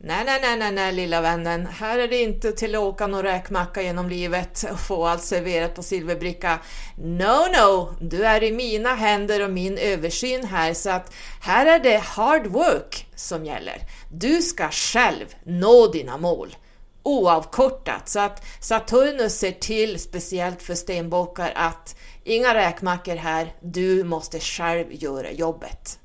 Nej, 0.00 0.24
nej, 0.24 0.40
nej, 0.42 0.58
nej, 0.58 0.72
nej, 0.72 0.92
lilla 0.92 1.20
vännen. 1.20 1.66
Här 1.66 1.98
är 1.98 2.08
det 2.08 2.22
inte 2.22 2.52
till 2.52 2.74
att 2.74 2.80
åka 2.80 3.06
någon 3.06 3.22
räkmacka 3.22 3.82
genom 3.82 4.08
livet 4.08 4.64
och 4.72 4.80
få 4.80 5.06
allt 5.06 5.22
serverat 5.22 5.74
på 5.74 5.82
silverbricka. 5.82 6.58
No, 6.96 7.48
no, 7.56 7.94
du 8.00 8.26
är 8.26 8.42
i 8.42 8.52
mina 8.52 8.94
händer 8.94 9.44
och 9.44 9.50
min 9.50 9.78
översyn 9.78 10.44
här, 10.44 10.74
så 10.74 10.90
att 10.90 11.14
här 11.40 11.66
är 11.66 11.78
det 11.78 11.98
hard 11.98 12.46
work 12.46 13.06
som 13.14 13.44
gäller. 13.44 13.78
Du 14.12 14.42
ska 14.42 14.70
själv 14.70 15.26
nå 15.44 15.86
dina 15.86 16.16
mål 16.16 16.56
oavkortat, 17.02 18.08
så 18.08 18.20
att 18.20 18.44
Saturnus 18.60 19.38
ser 19.38 19.52
till, 19.52 19.98
speciellt 19.98 20.62
för 20.62 20.74
stenbockar, 20.74 21.52
att 21.56 21.96
inga 22.24 22.54
räkmackor 22.54 23.16
här, 23.16 23.54
du 23.60 24.04
måste 24.04 24.40
själv 24.40 24.86
göra 24.90 25.30
jobbet. 25.30 25.98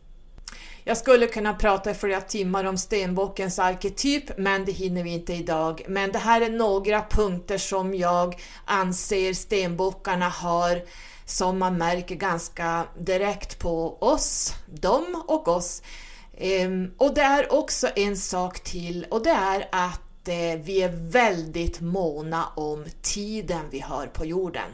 Jag 0.86 0.98
skulle 0.98 1.28
kunna 1.28 1.54
prata 1.54 1.92
i 1.92 1.94
flera 1.94 2.22
timmar 2.22 2.64
om 2.64 2.78
stenbockens 2.78 3.60
arketyp, 3.60 4.38
men 4.38 4.66
det 4.66 4.72
hinner 4.72 5.04
vi 5.04 5.10
inte 5.10 5.34
idag. 5.34 5.82
Men 5.88 6.12
det 6.12 6.20
här 6.20 6.42
är 6.42 6.50
några 6.50 7.02
punkter 7.02 7.58
som 7.58 7.94
jag 7.94 8.42
anser 8.66 9.34
stenbockarna 9.34 10.30
har 10.30 10.82
som 11.26 11.60
man 11.60 11.78
märker 11.78 12.16
ganska 12.16 12.84
direkt 13.00 13.60
på 13.60 13.98
oss, 14.00 14.54
dem 14.66 15.24
och 15.28 15.48
oss. 15.48 15.82
Ehm, 16.38 16.92
och 16.98 17.14
det 17.14 17.22
är 17.22 17.54
också 17.54 17.88
en 17.96 18.18
sak 18.18 18.60
till 18.60 19.06
och 19.10 19.24
det 19.24 19.30
är 19.30 19.68
att 19.72 20.28
eh, 20.28 20.60
vi 20.64 20.82
är 20.82 21.12
väldigt 21.12 21.82
måna 21.82 22.46
om 22.56 22.86
tiden 23.02 23.66
vi 23.72 23.80
har 23.80 24.08
på 24.08 24.26
jorden. 24.26 24.70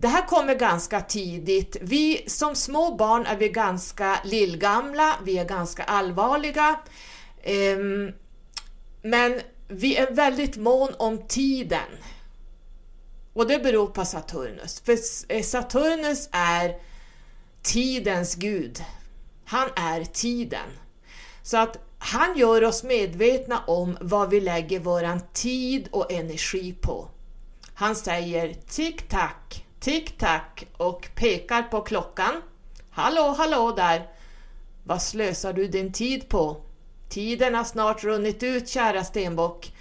Det 0.00 0.08
här 0.08 0.26
kommer 0.26 0.54
ganska 0.54 1.00
tidigt. 1.00 1.76
Vi 1.80 2.24
som 2.26 2.54
små 2.54 2.94
barn 2.96 3.26
är 3.26 3.36
vi 3.36 3.48
ganska 3.48 4.20
lillgamla, 4.24 5.16
vi 5.24 5.38
är 5.38 5.44
ganska 5.44 5.82
allvarliga. 5.82 6.80
Um, 7.46 8.12
men 9.02 9.40
vi 9.68 9.96
är 9.96 10.10
väldigt 10.10 10.56
mån 10.56 10.94
om 10.98 11.26
tiden. 11.28 11.88
Och 13.32 13.46
det 13.46 13.58
beror 13.58 13.86
på 13.86 14.04
Saturnus. 14.04 14.80
För 14.80 14.96
eh, 15.28 15.42
Saturnus 15.42 16.28
är 16.32 16.76
tidens 17.62 18.34
gud. 18.34 18.84
Han 19.44 19.68
är 19.76 20.04
tiden. 20.04 20.70
Så 21.42 21.56
att 21.56 21.78
han 21.98 22.38
gör 22.38 22.64
oss 22.64 22.82
medvetna 22.82 23.64
om 23.66 23.98
vad 24.00 24.30
vi 24.30 24.40
lägger 24.40 24.80
våran 24.80 25.20
tid 25.32 25.88
och 25.90 26.12
energi 26.12 26.72
på. 26.72 27.08
Han 27.74 27.96
säger 27.96 28.54
tick-tack, 28.68 29.66
tick-tack 29.80 30.66
och 30.76 31.08
pekar 31.14 31.62
på 31.62 31.80
klockan. 31.80 32.42
Hallå, 32.90 33.34
hallå 33.38 33.72
där! 33.76 34.08
Vad 34.84 35.02
slösar 35.02 35.52
du 35.52 35.68
din 35.68 35.92
tid 35.92 36.28
på? 36.28 36.56
Tiden 37.08 37.54
har 37.54 37.64
snart 37.64 38.04
runnit 38.04 38.42
ut, 38.42 38.68
kära 38.68 39.04
stenbock. 39.04 39.72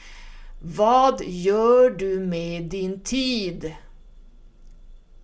Vad 0.62 1.21
gör 1.21 1.89
du 1.89 2.19
med 2.19 2.63
din 2.63 2.99
tid? 2.99 3.75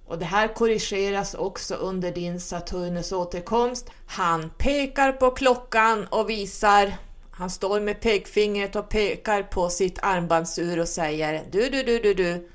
Och 0.05 0.19
det 0.19 0.25
här 0.25 0.47
korrigeras 0.47 1.33
också 1.33 1.75
under 1.75 2.11
din 2.11 2.39
Saturnus 2.39 3.11
återkomst. 3.11 3.89
Han 4.07 4.49
pekar 4.57 5.11
på 5.11 5.31
klockan 5.31 6.07
och 6.09 6.29
visar, 6.29 6.93
han 7.31 7.49
står 7.49 7.79
med 7.79 8.01
pekfingret 8.01 8.75
och 8.75 8.89
pekar 8.89 9.43
på 9.43 9.69
sitt 9.69 9.99
armbandsur 10.01 10.79
och 10.79 10.87
säger 10.87 11.43
Du, 11.51 11.69
du, 11.69 11.83
du, 11.83 11.99
du, 11.99 12.13
du, 12.13 12.49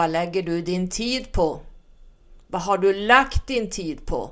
vad 0.00 0.10
lägger 0.10 0.42
du 0.42 0.62
din 0.62 0.88
tid 0.88 1.32
på? 1.32 1.60
Vad 2.46 2.62
har 2.62 2.78
du 2.78 2.92
lagt 2.92 3.46
din 3.46 3.70
tid 3.70 4.06
på? 4.06 4.30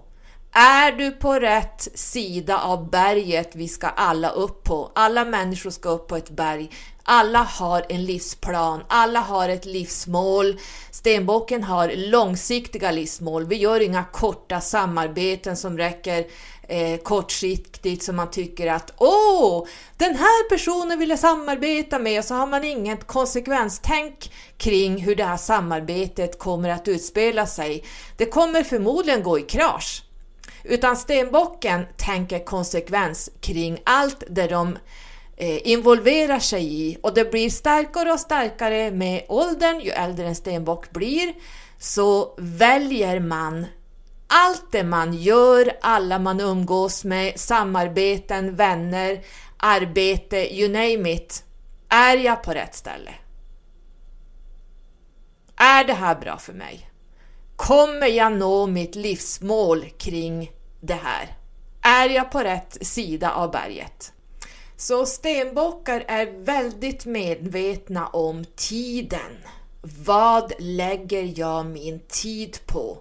Är 0.52 0.92
du 0.92 1.11
på 1.11 1.35
rätt 1.35 1.88
sida 1.94 2.59
av 2.59 2.90
berget 2.90 3.57
vi 3.57 3.68
ska 3.68 3.87
alla 3.87 4.31
upp 4.31 4.64
på? 4.64 4.92
Alla 4.94 5.24
människor 5.24 5.70
ska 5.70 5.88
upp 5.88 6.09
på 6.09 6.16
ett 6.16 6.31
berg. 6.31 6.70
Alla 7.10 7.38
har 7.38 7.84
en 7.88 8.04
livsplan, 8.04 8.84
alla 8.88 9.20
har 9.20 9.48
ett 9.48 9.64
livsmål. 9.64 10.60
Stenbocken 10.90 11.62
har 11.62 11.92
långsiktiga 11.96 12.90
livsmål. 12.90 13.46
Vi 13.46 13.56
gör 13.56 13.80
inga 13.80 14.04
korta 14.04 14.60
samarbeten 14.60 15.56
som 15.56 15.78
räcker 15.78 16.26
eh, 16.68 17.00
kortsiktigt 17.00 18.02
som 18.02 18.16
man 18.16 18.30
tycker 18.30 18.66
att 18.66 18.92
åh, 18.98 19.66
den 19.96 20.16
här 20.16 20.48
personen 20.48 20.98
vill 20.98 21.10
jag 21.10 21.18
samarbeta 21.18 21.98
med 21.98 22.18
och 22.18 22.24
så 22.24 22.34
har 22.34 22.46
man 22.46 22.64
inget 22.64 23.06
konsekvenstänk 23.06 24.32
kring 24.56 25.02
hur 25.02 25.16
det 25.16 25.24
här 25.24 25.36
samarbetet 25.36 26.38
kommer 26.38 26.68
att 26.68 26.88
utspela 26.88 27.46
sig. 27.46 27.84
Det 28.16 28.26
kommer 28.26 28.62
förmodligen 28.62 29.22
gå 29.22 29.38
i 29.38 29.42
krasch. 29.42 30.02
Utan 30.64 30.96
stenbocken 30.96 31.86
tänker 31.96 32.44
konsekvens 32.44 33.30
kring 33.40 33.78
allt 33.84 34.22
det 34.30 34.46
de 34.46 34.78
Eh, 35.40 35.68
involverar 35.68 36.38
sig 36.38 36.83
i 36.83 36.98
och 37.03 37.14
det 37.14 37.31
blir 37.31 37.51
starkare 37.51 38.12
och 38.12 38.20
starkare 38.20 38.90
med 38.90 39.24
åldern. 39.29 39.81
Ju 39.81 39.90
äldre 39.90 40.27
en 40.27 40.35
stenbock 40.35 40.90
blir 40.90 41.35
så 41.79 42.35
väljer 42.38 43.20
man 43.20 43.66
allt 44.27 44.72
det 44.72 44.85
man 44.85 45.14
gör, 45.14 45.72
alla 45.81 46.18
man 46.18 46.40
umgås 46.40 47.05
med, 47.05 47.40
samarbeten, 47.40 48.57
vänner, 48.57 49.24
arbete, 49.57 50.55
you 50.55 50.68
name 50.68 51.11
it. 51.12 51.44
Är 51.88 52.16
jag 52.16 52.42
på 52.42 52.51
rätt 52.51 52.74
ställe? 52.74 53.14
Är 55.57 55.85
det 55.85 55.94
här 55.94 56.14
bra 56.14 56.38
för 56.38 56.53
mig? 56.53 56.90
Kommer 57.57 58.07
jag 58.07 58.33
nå 58.33 58.66
mitt 58.66 58.94
livsmål 58.94 59.85
kring 59.98 60.51
det 60.81 60.98
här? 61.03 61.37
Är 61.83 62.09
jag 62.09 62.31
på 62.31 62.40
rätt 62.40 62.79
sida 62.81 63.31
av 63.31 63.51
berget? 63.51 64.12
Så 64.80 65.06
stenbockar 65.06 66.04
är 66.08 66.44
väldigt 66.44 67.06
medvetna 67.06 68.06
om 68.06 68.44
tiden. 68.56 69.38
Vad 70.04 70.52
lägger 70.58 71.32
jag 71.40 71.66
min 71.66 72.00
tid 72.08 72.58
på? 72.66 72.98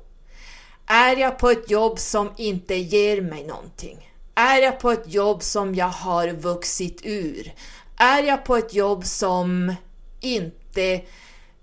Är 0.87 1.15
jag 1.15 1.39
på 1.39 1.49
ett 1.49 1.71
jobb 1.71 1.99
som 1.99 2.31
inte 2.37 2.75
ger 2.75 3.21
mig 3.21 3.43
någonting? 3.47 4.11
Är 4.35 4.57
jag 4.57 4.79
på 4.79 4.91
ett 4.91 5.13
jobb 5.13 5.43
som 5.43 5.75
jag 5.75 5.87
har 5.87 6.27
vuxit 6.27 7.01
ur? 7.03 7.53
Är 7.97 8.23
jag 8.23 8.45
på 8.45 8.55
ett 8.55 8.73
jobb 8.73 9.05
som 9.05 9.75
inte 10.21 11.01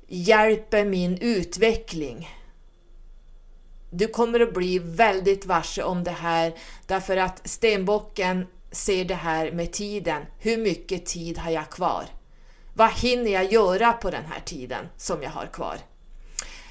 hjälper 0.09 0.85
min 0.85 1.19
utveckling? 1.19 2.29
Du 3.91 4.07
kommer 4.07 4.41
att 4.41 4.55
bli 4.55 4.79
väldigt 4.79 5.47
varse 5.47 5.83
om 5.83 6.05
det 6.05 6.11
här 6.11 6.55
därför 6.87 7.17
att 7.17 7.49
stenbocken 7.49 8.47
ser 8.75 9.05
det 9.05 9.15
här 9.15 9.53
med 9.53 9.73
tiden. 9.73 10.23
Hur 10.39 10.59
mycket 10.59 11.07
tid 11.07 11.39
har 11.39 11.51
jag 11.51 11.71
kvar? 11.71 12.05
Vad 12.75 12.93
hinner 12.93 13.31
jag 13.31 13.53
göra 13.53 13.93
på 13.93 14.11
den 14.11 14.25
här 14.25 14.41
tiden 14.41 14.89
som 14.97 15.23
jag 15.23 15.31
har 15.31 15.47
kvar? 15.47 15.77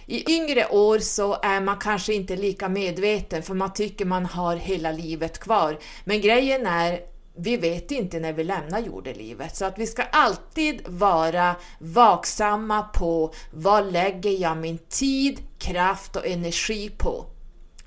I 0.06 0.32
yngre 0.36 0.68
år 0.70 1.00
så 1.00 1.38
är 1.42 1.62
man 1.62 1.78
kanske 1.78 2.14
inte 2.14 2.36
lika 2.36 2.70
medveten 2.70 3.44
för 3.44 3.54
man 3.54 3.74
tycker 3.74 4.06
man 4.06 4.26
har 4.26 4.56
hela 4.56 4.92
livet 4.92 5.40
kvar. 5.40 5.80
Men 6.04 6.22
grejen 6.22 6.66
är, 6.68 7.00
vi 7.36 7.58
vet 7.58 7.92
inte 7.92 8.20
när 8.20 8.34
vi 8.34 8.44
lämnar 8.44 8.80
jordelivet 8.80 9.56
så 9.56 9.66
att 9.66 9.80
vi 9.80 9.88
ska 9.88 10.04
alltid 10.04 10.82
vara 10.88 11.56
vaksamma 11.80 12.82
på 12.82 13.34
vad 13.52 13.92
lägger 13.92 14.32
jag 14.32 14.58
min 14.58 14.78
tid, 14.78 15.40
kraft 15.60 16.16
och 16.16 16.28
energi 16.28 16.90
på? 16.90 17.26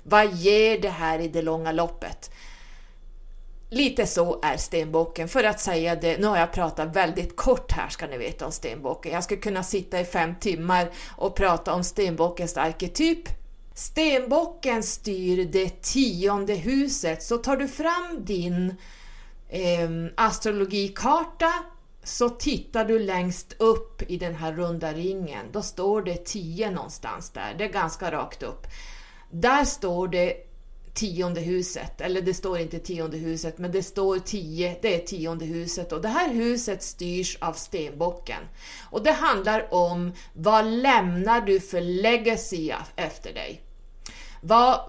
Vad 0.03 0.33
ger 0.33 0.81
det 0.81 0.89
här 0.89 1.19
i 1.19 1.27
det 1.27 1.41
långa 1.41 1.71
loppet? 1.71 2.31
Lite 3.69 4.07
så 4.07 4.39
är 4.43 4.57
stenbocken. 4.57 5.27
För 5.27 5.43
att 5.43 5.59
säga 5.59 5.95
det, 5.95 6.17
nu 6.17 6.27
har 6.27 6.37
jag 6.37 6.53
pratat 6.53 6.95
väldigt 6.95 7.35
kort 7.35 7.71
här 7.71 7.89
ska 7.89 8.07
ni 8.07 8.17
veta 8.17 8.45
om 8.45 8.51
stenbocken. 8.51 9.11
Jag 9.11 9.23
skulle 9.23 9.41
kunna 9.41 9.63
sitta 9.63 9.99
i 9.99 10.05
fem 10.05 10.35
timmar 10.35 10.89
och 11.15 11.35
prata 11.35 11.73
om 11.73 11.83
stenbockens 11.83 12.57
arketyp. 12.57 13.29
Stenbocken 13.73 14.83
styr 14.83 15.45
det 15.45 15.81
tionde 15.81 16.53
huset, 16.55 17.23
så 17.23 17.37
tar 17.37 17.57
du 17.57 17.67
fram 17.67 18.25
din 18.25 18.75
eh, 19.49 19.89
astrologikarta 20.15 21.53
så 22.03 22.29
tittar 22.29 22.85
du 22.85 22.99
längst 22.99 23.53
upp 23.59 24.01
i 24.11 24.17
den 24.17 24.35
här 24.35 24.53
runda 24.53 24.93
ringen. 24.93 25.45
Då 25.51 25.61
står 25.61 26.01
det 26.01 26.25
10 26.25 26.71
någonstans 26.71 27.29
där, 27.29 27.55
det 27.57 27.63
är 27.63 27.71
ganska 27.71 28.11
rakt 28.11 28.43
upp. 28.43 28.67
Där 29.29 29.65
står 29.65 30.07
det 30.07 30.46
tionde 30.97 31.41
huset, 31.41 32.01
eller 32.01 32.21
det 32.21 32.33
står 32.33 32.59
inte 32.59 32.79
tionde 32.79 33.17
huset, 33.17 33.57
men 33.57 33.71
det 33.71 33.83
står 33.83 34.19
tio, 34.19 34.77
det 34.81 34.95
är 34.95 34.99
tionde 34.99 35.45
huset 35.45 35.91
och 35.91 36.01
det 36.01 36.07
här 36.07 36.33
huset 36.33 36.83
styrs 36.83 37.37
av 37.41 37.53
stenbocken. 37.53 38.43
Och 38.91 39.03
det 39.03 39.11
handlar 39.11 39.73
om 39.73 40.13
vad 40.33 40.65
lämnar 40.65 41.41
du 41.41 41.59
för 41.59 41.81
legacy 41.81 42.71
efter 42.95 43.33
dig? 43.33 43.61
Vad, 44.41 44.79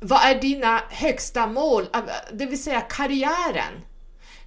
vad 0.00 0.20
är 0.22 0.40
dina 0.40 0.82
högsta 0.90 1.46
mål, 1.46 1.86
det 2.32 2.46
vill 2.46 2.62
säga 2.62 2.80
karriären? 2.80 3.72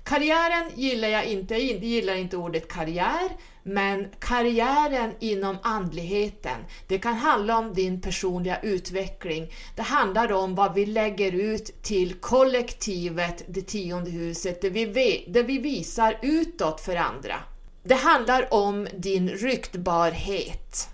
Karriären 0.03 0.71
gillar 0.75 1.07
jag 1.07 1.25
inte, 1.25 1.53
jag 1.53 1.83
gillar 1.83 2.15
inte 2.15 2.37
ordet 2.37 2.67
karriär, 2.67 3.29
men 3.63 4.07
karriären 4.19 5.13
inom 5.19 5.57
andligheten, 5.61 6.59
det 6.87 6.97
kan 6.97 7.13
handla 7.13 7.57
om 7.57 7.73
din 7.73 8.01
personliga 8.01 8.59
utveckling. 8.59 9.51
Det 9.75 9.81
handlar 9.81 10.31
om 10.31 10.55
vad 10.55 10.73
vi 10.73 10.85
lägger 10.85 11.31
ut 11.31 11.83
till 11.83 12.13
kollektivet, 12.13 13.43
det 13.47 13.61
tionde 13.61 14.11
huset, 14.11 14.61
det 14.61 14.69
vi, 14.69 15.25
det 15.27 15.43
vi 15.43 15.57
visar 15.57 16.17
utåt 16.21 16.81
för 16.81 16.95
andra. 16.95 17.35
Det 17.83 17.95
handlar 17.95 18.53
om 18.53 18.87
din 18.97 19.29
ryktbarhet. 19.29 20.89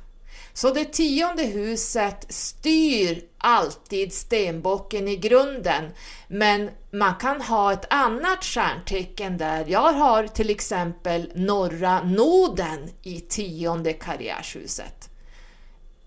Så 0.58 0.72
det 0.72 0.86
tionde 0.86 1.44
huset 1.44 2.26
styr 2.30 3.24
alltid 3.38 4.14
stenbocken 4.14 5.08
i 5.08 5.16
grunden, 5.16 5.92
men 6.28 6.70
man 6.92 7.16
kan 7.16 7.42
ha 7.42 7.74
ett 7.74 7.94
annat 7.94 8.44
stjärntecken 8.44 9.38
där. 9.38 9.66
Jag 9.68 9.94
har 9.94 10.28
till 10.28 10.50
exempel 10.50 11.32
norra 11.36 12.04
noden 12.04 12.90
i 13.04 13.20
tionde 13.20 13.94
karriärshuset. 13.94 15.10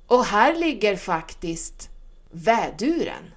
Och 0.07 0.25
här 0.25 0.57
ligger 0.57 0.97
faktiskt 0.97 1.89
väduren. 2.31 3.35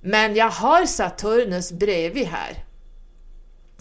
Men 0.00 0.36
jag 0.36 0.50
har 0.50 0.86
Saturnus 0.86 1.72
bredvid 1.72 2.26
här 2.26 2.64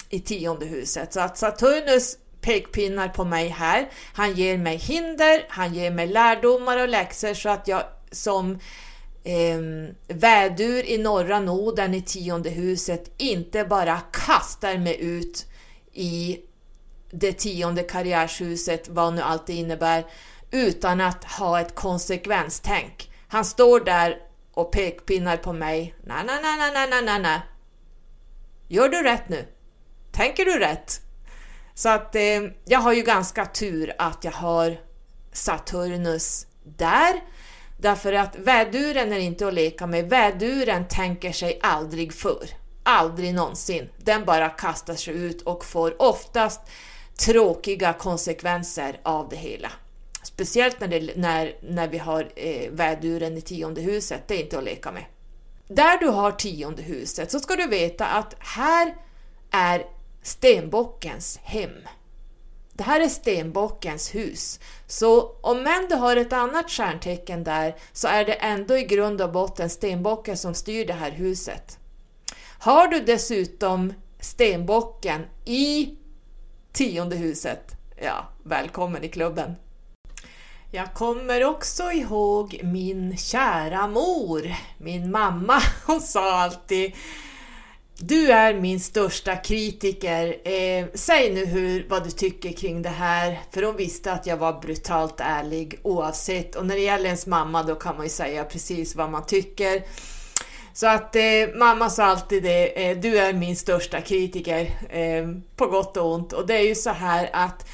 i 0.10 0.20
tionde 0.20 0.66
huset, 0.66 1.14
så 1.14 1.20
att 1.20 1.38
Saturnus 1.38 2.18
pekpinnar 2.48 3.08
på 3.08 3.24
mig 3.24 3.48
här. 3.48 3.90
Han 4.14 4.34
ger 4.34 4.58
mig 4.58 4.78
hinder, 4.78 5.46
han 5.50 5.74
ger 5.74 5.92
mig 5.92 6.08
lärdomar 6.08 6.82
och 6.82 6.90
läxor 6.90 7.34
så 7.34 7.50
att 7.50 7.68
jag 7.68 7.84
som 8.12 8.52
eh, 9.24 9.60
vädur 10.08 10.86
i 10.86 10.98
norra 10.98 11.40
noden 11.40 11.94
i 11.94 12.02
tionde 12.02 12.50
huset 12.50 13.12
inte 13.18 13.64
bara 13.64 14.00
kastar 14.12 14.78
mig 14.78 15.02
ut 15.02 15.46
i 15.94 16.40
det 17.12 17.34
tionde 17.34 17.84
karriärshuset, 17.84 18.90
vad 18.90 19.14
nu 19.14 19.22
allt 19.22 19.48
det 19.48 19.54
innebär, 19.54 20.06
utan 20.52 21.02
att 21.02 21.24
ha 21.24 21.62
ett 21.62 21.76
konsekvenstänk. 21.76 23.12
Han 23.28 23.46
står 23.46 23.80
där 23.80 24.18
och 24.54 24.72
pekpinnar 24.72 25.38
på 25.38 25.54
mig. 25.54 25.96
Nej, 26.04 26.24
nej, 26.26 26.40
nej, 26.42 26.72
nej, 26.74 26.88
nej, 26.90 27.02
nej, 27.02 27.20
nej. 27.20 27.42
Gör 28.68 28.90
du 28.90 29.04
rätt 29.04 29.30
nu? 29.30 29.46
Tänker 30.12 30.46
du 30.46 30.60
rätt? 30.60 31.07
Så 31.78 31.90
att 31.90 32.16
eh, 32.16 32.42
jag 32.66 32.80
har 32.80 32.94
ju 32.94 33.02
ganska 33.02 33.46
tur 33.46 33.94
att 33.98 34.24
jag 34.24 34.32
har 34.32 34.78
Saturnus 35.32 36.48
där. 36.64 37.24
Därför 37.80 38.14
att 38.14 38.36
väduren 38.36 39.14
är 39.14 39.20
inte 39.20 39.48
att 39.48 39.54
leka 39.54 39.88
med. 39.88 40.10
Väduren 40.10 40.88
tänker 40.88 41.32
sig 41.32 41.60
aldrig 41.64 42.14
för. 42.14 42.50
Aldrig 42.84 43.34
någonsin. 43.34 43.90
Den 43.98 44.26
bara 44.26 44.50
kastar 44.50 44.96
sig 44.96 45.14
ut 45.14 45.42
och 45.42 45.66
får 45.66 46.02
oftast 46.02 46.62
tråkiga 47.18 47.94
konsekvenser 47.94 49.00
av 49.04 49.30
det 49.30 49.36
hela. 49.36 49.72
Speciellt 50.24 50.80
när, 50.80 50.88
det, 50.88 51.16
när, 51.16 51.56
när 51.62 51.88
vi 51.88 51.98
har 51.98 52.30
eh, 52.36 52.72
väduren 52.72 53.38
i 53.38 53.42
tionde 53.42 53.82
huset, 53.82 54.24
det 54.28 54.36
är 54.36 54.44
inte 54.44 54.58
att 54.58 54.64
leka 54.64 54.92
med. 54.92 55.06
Där 55.68 55.98
du 55.98 56.08
har 56.08 56.32
tionde 56.32 56.82
huset 56.82 57.32
så 57.32 57.40
ska 57.40 57.56
du 57.56 57.68
veta 57.68 58.06
att 58.06 58.36
här 58.40 58.96
är 59.52 59.97
stenbockens 60.22 61.40
hem. 61.44 61.88
Det 62.74 62.84
här 62.84 63.02
är 63.02 63.10
stenbockens 63.10 64.16
hus. 64.16 64.60
Så 64.88 65.36
om 65.42 65.68
än 65.68 65.88
du 65.90 65.96
har 65.96 66.16
ett 66.16 66.34
annat 66.34 66.72
stjärntecken 66.72 67.44
där 67.44 67.76
så 67.94 68.08
är 68.08 68.26
det 68.26 68.34
ändå 68.34 68.78
i 68.78 68.84
grund 68.84 69.22
och 69.22 69.32
botten 69.32 69.70
stenbocken 69.70 70.38
som 70.38 70.54
styr 70.54 70.86
det 70.86 70.94
här 70.94 71.12
huset. 71.12 71.80
Har 72.60 72.88
du 72.88 73.00
dessutom 73.00 73.94
stenbocken 74.20 75.26
i 75.46 75.96
tionde 76.72 77.16
huset, 77.16 77.76
ja, 78.02 78.28
välkommen 78.44 79.04
i 79.04 79.10
klubben! 79.10 79.56
Jag 80.72 80.94
kommer 80.94 81.44
också 81.44 81.92
ihåg 81.92 82.60
min 82.64 83.18
kära 83.18 83.88
mor, 83.88 84.56
min 84.78 85.12
mamma. 85.12 85.62
Hon 85.86 86.02
sa 86.02 86.32
alltid 86.32 86.94
du 88.00 88.32
är 88.32 88.54
min 88.54 88.80
största 88.80 89.36
kritiker. 89.36 90.36
Eh, 90.44 90.86
säg 90.94 91.34
nu 91.34 91.46
hur, 91.46 91.88
vad 91.90 92.04
du 92.04 92.12
tycker 92.12 92.52
kring 92.52 92.82
det 92.82 92.90
här. 92.90 93.40
För 93.52 93.64
hon 93.64 93.76
visste 93.76 94.12
att 94.12 94.28
jag 94.28 94.38
var 94.38 94.62
brutalt 94.62 95.20
ärlig 95.20 95.80
oavsett. 95.84 96.56
Och 96.56 96.66
när 96.66 96.76
det 96.76 96.82
gäller 96.82 97.06
ens 97.06 97.28
mamma 97.28 97.64
då 97.64 97.76
kan 97.76 97.96
man 97.96 98.06
ju 98.06 98.10
säga 98.10 98.44
precis 98.44 98.96
vad 98.96 99.12
man 99.12 99.26
tycker. 99.26 99.84
Så 100.74 100.88
att 100.88 101.16
eh, 101.16 101.22
mamma 101.56 101.90
sa 101.90 102.04
alltid 102.04 102.44
det, 102.44 102.90
eh, 102.90 102.98
du 102.98 103.18
är 103.18 103.34
min 103.34 103.56
största 103.56 104.02
kritiker. 104.02 104.62
Eh, 104.90 105.28
på 105.56 105.66
gott 105.66 105.98
och 105.98 106.14
ont. 106.14 106.34
Och 106.34 106.48
det 106.48 106.56
är 106.58 106.68
ju 106.68 106.76
så 106.76 106.90
här 106.90 107.30
att 107.34 107.68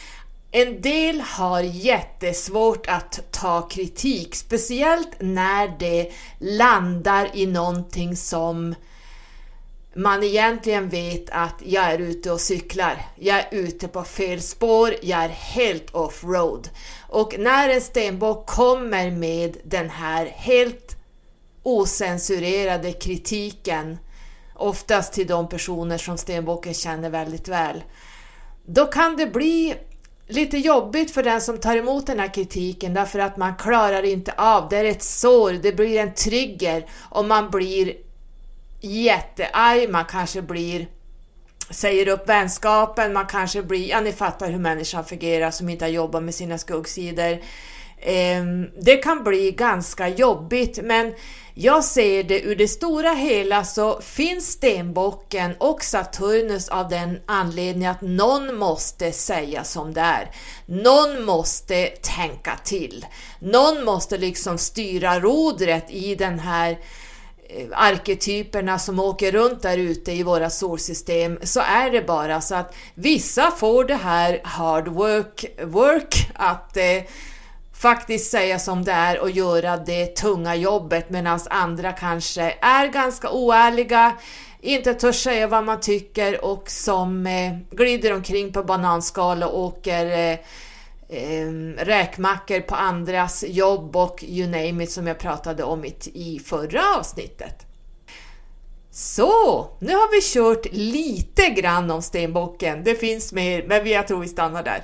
en 0.51 0.81
del 0.81 1.21
har 1.21 1.61
jättesvårt 1.61 2.87
att 2.87 3.31
ta 3.31 3.61
kritik, 3.61 4.35
speciellt 4.35 5.09
när 5.19 5.79
det 5.79 6.11
landar 6.39 7.29
i 7.33 7.45
någonting 7.45 8.15
som 8.15 8.75
man 9.95 10.23
egentligen 10.23 10.89
vet 10.89 11.29
att 11.29 11.61
jag 11.65 11.83
är 11.83 11.99
ute 11.99 12.31
och 12.31 12.41
cyklar, 12.41 13.05
jag 13.15 13.37
är 13.37 13.47
ute 13.51 13.87
på 13.87 14.03
fel 14.03 14.41
spår, 14.41 14.95
jag 15.01 15.23
är 15.23 15.29
helt 15.29 15.89
off-road. 15.95 16.69
Och 17.09 17.35
när 17.39 17.69
en 17.69 17.81
stenbock 17.81 18.45
kommer 18.45 19.11
med 19.11 19.57
den 19.63 19.89
här 19.89 20.25
helt 20.25 20.95
osensurerade 21.63 22.91
kritiken, 22.91 23.97
oftast 24.55 25.13
till 25.13 25.27
de 25.27 25.49
personer 25.49 25.97
som 25.97 26.17
stenbocken 26.17 26.73
känner 26.73 27.09
väldigt 27.09 27.47
väl, 27.47 27.83
då 28.65 28.85
kan 28.85 29.17
det 29.17 29.27
bli 29.27 29.75
lite 30.27 30.57
jobbigt 30.57 31.11
för 31.11 31.23
den 31.23 31.41
som 31.41 31.57
tar 31.57 31.75
emot 31.75 32.07
den 32.07 32.19
här 32.19 32.33
kritiken 32.33 32.93
därför 32.93 33.19
att 33.19 33.37
man 33.37 33.55
klarar 33.55 34.03
inte 34.03 34.33
av, 34.37 34.69
det 34.69 34.77
är 34.77 34.85
ett 34.85 35.03
sår, 35.03 35.51
det 35.51 35.73
blir 35.73 35.99
en 35.99 36.13
trigger 36.13 36.85
och 37.09 37.25
man 37.25 37.49
blir 37.49 37.93
jättearg, 38.83 39.89
man 39.89 40.05
kanske 40.05 40.41
blir 40.41 40.87
säger 41.69 42.07
upp 42.07 42.29
vänskapen, 42.29 43.13
man 43.13 43.25
kanske 43.25 43.63
blir, 43.63 43.89
ja 43.89 44.01
ni 44.01 44.11
fattar 44.11 44.49
hur 44.49 44.59
människan 44.59 45.05
fungerar 45.05 45.51
som 45.51 45.69
inte 45.69 45.85
har 45.85 45.89
jobbat 45.89 46.23
med 46.23 46.35
sina 46.35 46.57
skuggsidor. 46.57 47.39
Ehm, 48.05 48.69
det 48.81 48.97
kan 48.97 49.23
bli 49.23 49.51
ganska 49.51 50.07
jobbigt 50.07 50.79
men 50.83 51.13
jag 51.55 51.83
ser 51.83 52.23
det 52.23 52.41
ur 52.41 52.55
det 52.55 52.67
stora 52.67 53.13
hela 53.13 53.63
så 53.63 54.01
finns 54.01 54.51
stenbocken 54.51 55.55
och 55.57 55.83
Saturnus 55.83 56.69
av 56.69 56.89
den 56.89 57.19
anledningen 57.25 57.91
att 57.91 58.01
någon 58.01 58.55
måste 58.55 59.11
säga 59.11 59.63
som 59.63 59.93
det 59.93 60.01
är. 60.01 60.31
Någon 60.65 61.25
måste 61.25 61.85
tänka 61.85 62.59
till. 62.63 63.05
Någon 63.39 63.85
måste 63.85 64.17
liksom 64.17 64.57
styra 64.57 65.19
rodret 65.19 65.85
i 65.89 66.15
den 66.15 66.39
här 66.39 66.71
eh, 66.71 66.77
Eh, 67.55 67.67
arketyperna 67.71 68.79
som 68.79 68.99
åker 68.99 69.31
runt 69.31 69.61
där 69.61 69.77
ute 69.77 70.11
i 70.11 70.23
våra 70.23 70.49
solsystem 70.49 71.39
så 71.43 71.59
är 71.59 71.91
det 71.91 72.01
bara 72.01 72.41
så 72.41 72.55
att 72.55 72.75
vissa 72.93 73.51
får 73.51 73.83
det 73.83 73.95
här 73.95 74.41
hard 74.43 74.87
work, 74.87 75.45
work 75.63 76.31
att 76.35 76.77
eh, 76.77 77.03
faktiskt 77.73 78.31
säga 78.31 78.59
som 78.59 78.83
det 78.83 78.91
är 78.91 79.19
och 79.19 79.31
göra 79.31 79.77
det 79.77 80.05
tunga 80.05 80.55
jobbet 80.55 81.09
medan 81.09 81.39
andra 81.49 81.91
kanske 81.91 82.55
är 82.61 82.87
ganska 82.87 83.29
oärliga, 83.29 84.13
inte 84.61 84.93
törs 84.93 85.23
säga 85.23 85.47
vad 85.47 85.63
man 85.63 85.79
tycker 85.79 86.45
och 86.45 86.69
som 86.69 87.27
eh, 87.27 87.53
glider 87.71 88.13
omkring 88.13 88.53
på 88.53 88.63
bananskal 88.63 89.43
och 89.43 89.59
åker 89.59 90.31
eh, 90.31 90.37
eh, 91.13 91.51
räkmackor 91.85 92.59
på 92.59 92.75
andras 92.75 93.43
jobb 93.47 93.95
och 93.95 94.23
you 94.23 94.47
name 94.47 94.83
it 94.83 94.91
som 94.91 95.07
jag 95.07 95.19
pratade 95.19 95.63
om 95.63 95.85
i 96.05 96.41
förra 96.45 96.81
avsnittet. 96.97 97.65
Så, 98.91 99.67
nu 99.79 99.93
har 99.93 100.11
vi 100.15 100.21
kört 100.21 100.73
lite 100.73 101.49
grann 101.49 101.91
om 101.91 102.01
stenbocken. 102.01 102.83
Det 102.83 102.95
finns 102.95 103.33
mer, 103.33 103.65
men 103.67 103.87
jag 103.87 104.07
tror 104.07 104.19
vi 104.19 104.27
stannar 104.27 104.63
där. 104.63 104.83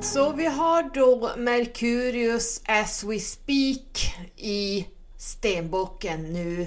Så 0.00 0.32
vi 0.32 0.46
har 0.46 0.94
då 0.94 1.30
Merkurius 1.36 2.62
as 2.66 3.04
we 3.04 3.18
speak 3.18 4.14
i 4.36 4.86
stenbocken 5.18 6.32
nu. 6.32 6.66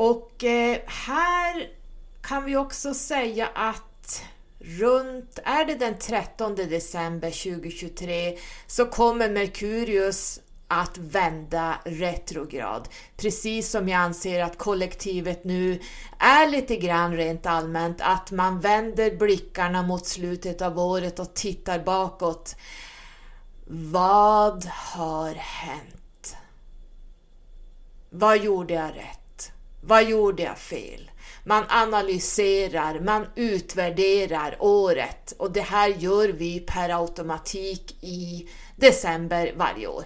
Och 0.00 0.44
eh, 0.44 0.78
här 0.86 1.68
kan 2.22 2.44
vi 2.44 2.56
också 2.56 2.94
säga 2.94 3.48
att 3.54 4.22
runt, 4.58 5.38
är 5.44 5.64
det 5.64 5.74
den 5.74 5.98
13 5.98 6.54
december 6.54 7.30
2023 7.30 8.38
så 8.66 8.86
kommer 8.86 9.30
Merkurius 9.30 10.40
att 10.68 10.98
vända 10.98 11.78
retrograd. 11.84 12.88
Precis 13.16 13.70
som 13.70 13.88
jag 13.88 14.00
anser 14.00 14.42
att 14.42 14.58
kollektivet 14.58 15.44
nu 15.44 15.80
är 16.18 16.48
lite 16.48 16.76
grann 16.76 17.16
rent 17.16 17.46
allmänt, 17.46 18.00
att 18.00 18.30
man 18.30 18.60
vänder 18.60 19.16
blickarna 19.16 19.82
mot 19.82 20.06
slutet 20.06 20.62
av 20.62 20.78
året 20.78 21.18
och 21.18 21.34
tittar 21.34 21.78
bakåt. 21.78 22.56
Vad 23.66 24.64
har 24.64 25.34
hänt? 25.34 26.36
Vad 28.10 28.38
gjorde 28.38 28.74
jag 28.74 28.96
rätt? 28.96 29.19
Vad 29.80 30.04
gjorde 30.04 30.42
jag 30.42 30.58
fel? 30.58 31.10
Man 31.44 31.64
analyserar, 31.68 33.00
man 33.00 33.26
utvärderar 33.34 34.56
året 34.60 35.32
och 35.38 35.52
det 35.52 35.60
här 35.60 35.88
gör 35.88 36.28
vi 36.28 36.60
per 36.60 37.00
automatik 37.00 37.96
i 38.00 38.48
december 38.76 39.52
varje 39.56 39.86
år 39.86 40.04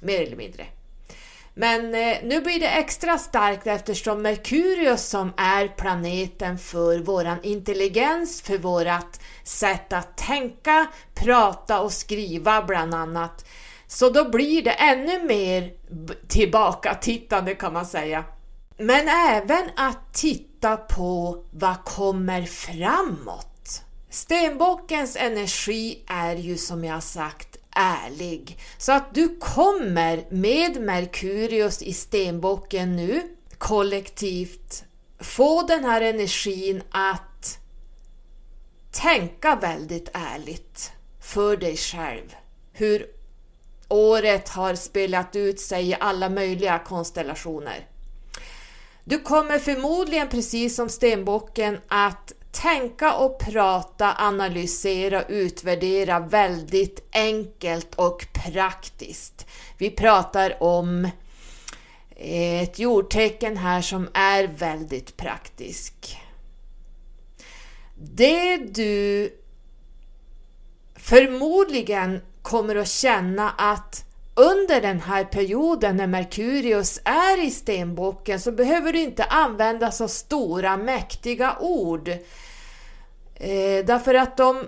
mer 0.00 0.22
eller 0.22 0.36
mindre. 0.36 0.66
Men 1.54 1.94
eh, 1.94 2.16
nu 2.22 2.40
blir 2.40 2.60
det 2.60 2.68
extra 2.68 3.18
starkt 3.18 3.66
eftersom 3.66 4.22
Merkurius 4.22 5.08
som 5.08 5.32
är 5.36 5.68
planeten 5.68 6.58
för 6.58 6.98
våran 6.98 7.38
intelligens, 7.42 8.42
för 8.42 8.58
vårat 8.58 9.20
sätt 9.44 9.92
att 9.92 10.16
tänka, 10.16 10.86
prata 11.14 11.80
och 11.80 11.92
skriva 11.92 12.62
bland 12.62 12.94
annat. 12.94 13.44
Så 13.86 14.10
då 14.10 14.30
blir 14.30 14.62
det 14.62 14.70
ännu 14.70 15.24
mer 15.24 15.72
tillbakatittande 16.28 17.54
kan 17.54 17.72
man 17.72 17.86
säga. 17.86 18.24
Men 18.76 19.08
även 19.08 19.70
att 19.76 20.14
titta 20.14 20.76
på 20.76 21.44
vad 21.50 21.84
kommer 21.84 22.42
framåt. 22.42 23.82
Stenbockens 24.10 25.16
energi 25.16 26.04
är 26.06 26.36
ju 26.36 26.56
som 26.56 26.84
jag 26.84 27.02
sagt 27.02 27.56
ärlig. 27.70 28.58
Så 28.78 28.92
att 28.92 29.14
du 29.14 29.36
kommer 29.38 30.24
med 30.30 30.80
Merkurius 30.80 31.82
i 31.82 31.92
stenbocken 31.92 32.96
nu 32.96 33.22
kollektivt 33.58 34.84
få 35.24 35.62
den 35.62 35.84
här 35.84 36.00
energin 36.00 36.82
att 36.90 37.58
tänka 38.90 39.56
väldigt 39.56 40.08
ärligt 40.12 40.92
för 41.20 41.56
dig 41.56 41.76
själv. 41.76 42.34
Hur 42.72 43.06
året 43.88 44.48
har 44.48 44.74
spelat 44.74 45.36
ut 45.36 45.60
sig 45.60 45.88
i 45.88 45.96
alla 46.00 46.28
möjliga 46.28 46.78
konstellationer. 46.78 47.88
Du 49.06 49.18
kommer 49.18 49.58
förmodligen 49.58 50.28
precis 50.28 50.76
som 50.76 50.88
stenbocken 50.88 51.78
att 51.88 52.32
tänka 52.50 53.14
och 53.14 53.38
prata, 53.38 54.14
analysera, 54.18 55.22
utvärdera 55.22 56.20
väldigt 56.20 57.08
enkelt 57.12 57.94
och 57.94 58.26
praktiskt. 58.32 59.46
Vi 59.78 59.90
pratar 59.90 60.62
om 60.62 61.04
eh, 62.16 62.62
ett 62.62 62.78
jordtecken 62.78 63.56
här 63.56 63.80
som 63.82 64.08
är 64.14 64.46
väldigt 64.46 65.16
praktisk. 65.16 66.18
Det 67.94 68.56
du 68.56 69.30
förmodligen 70.96 72.20
kommer 72.42 72.76
att 72.76 72.88
känna 72.88 73.50
att 73.50 74.03
under 74.34 74.80
den 74.80 75.00
här 75.00 75.24
perioden 75.24 75.96
när 75.96 76.06
Merkurius 76.06 77.00
är 77.04 77.44
i 77.44 77.50
stenbocken 77.50 78.40
så 78.40 78.52
behöver 78.52 78.92
du 78.92 79.00
inte 79.00 79.24
använda 79.24 79.90
så 79.90 80.08
stora 80.08 80.76
mäktiga 80.76 81.56
ord. 81.60 82.08
Eh, 83.34 83.84
därför 83.84 84.14
att 84.14 84.36
de, 84.36 84.64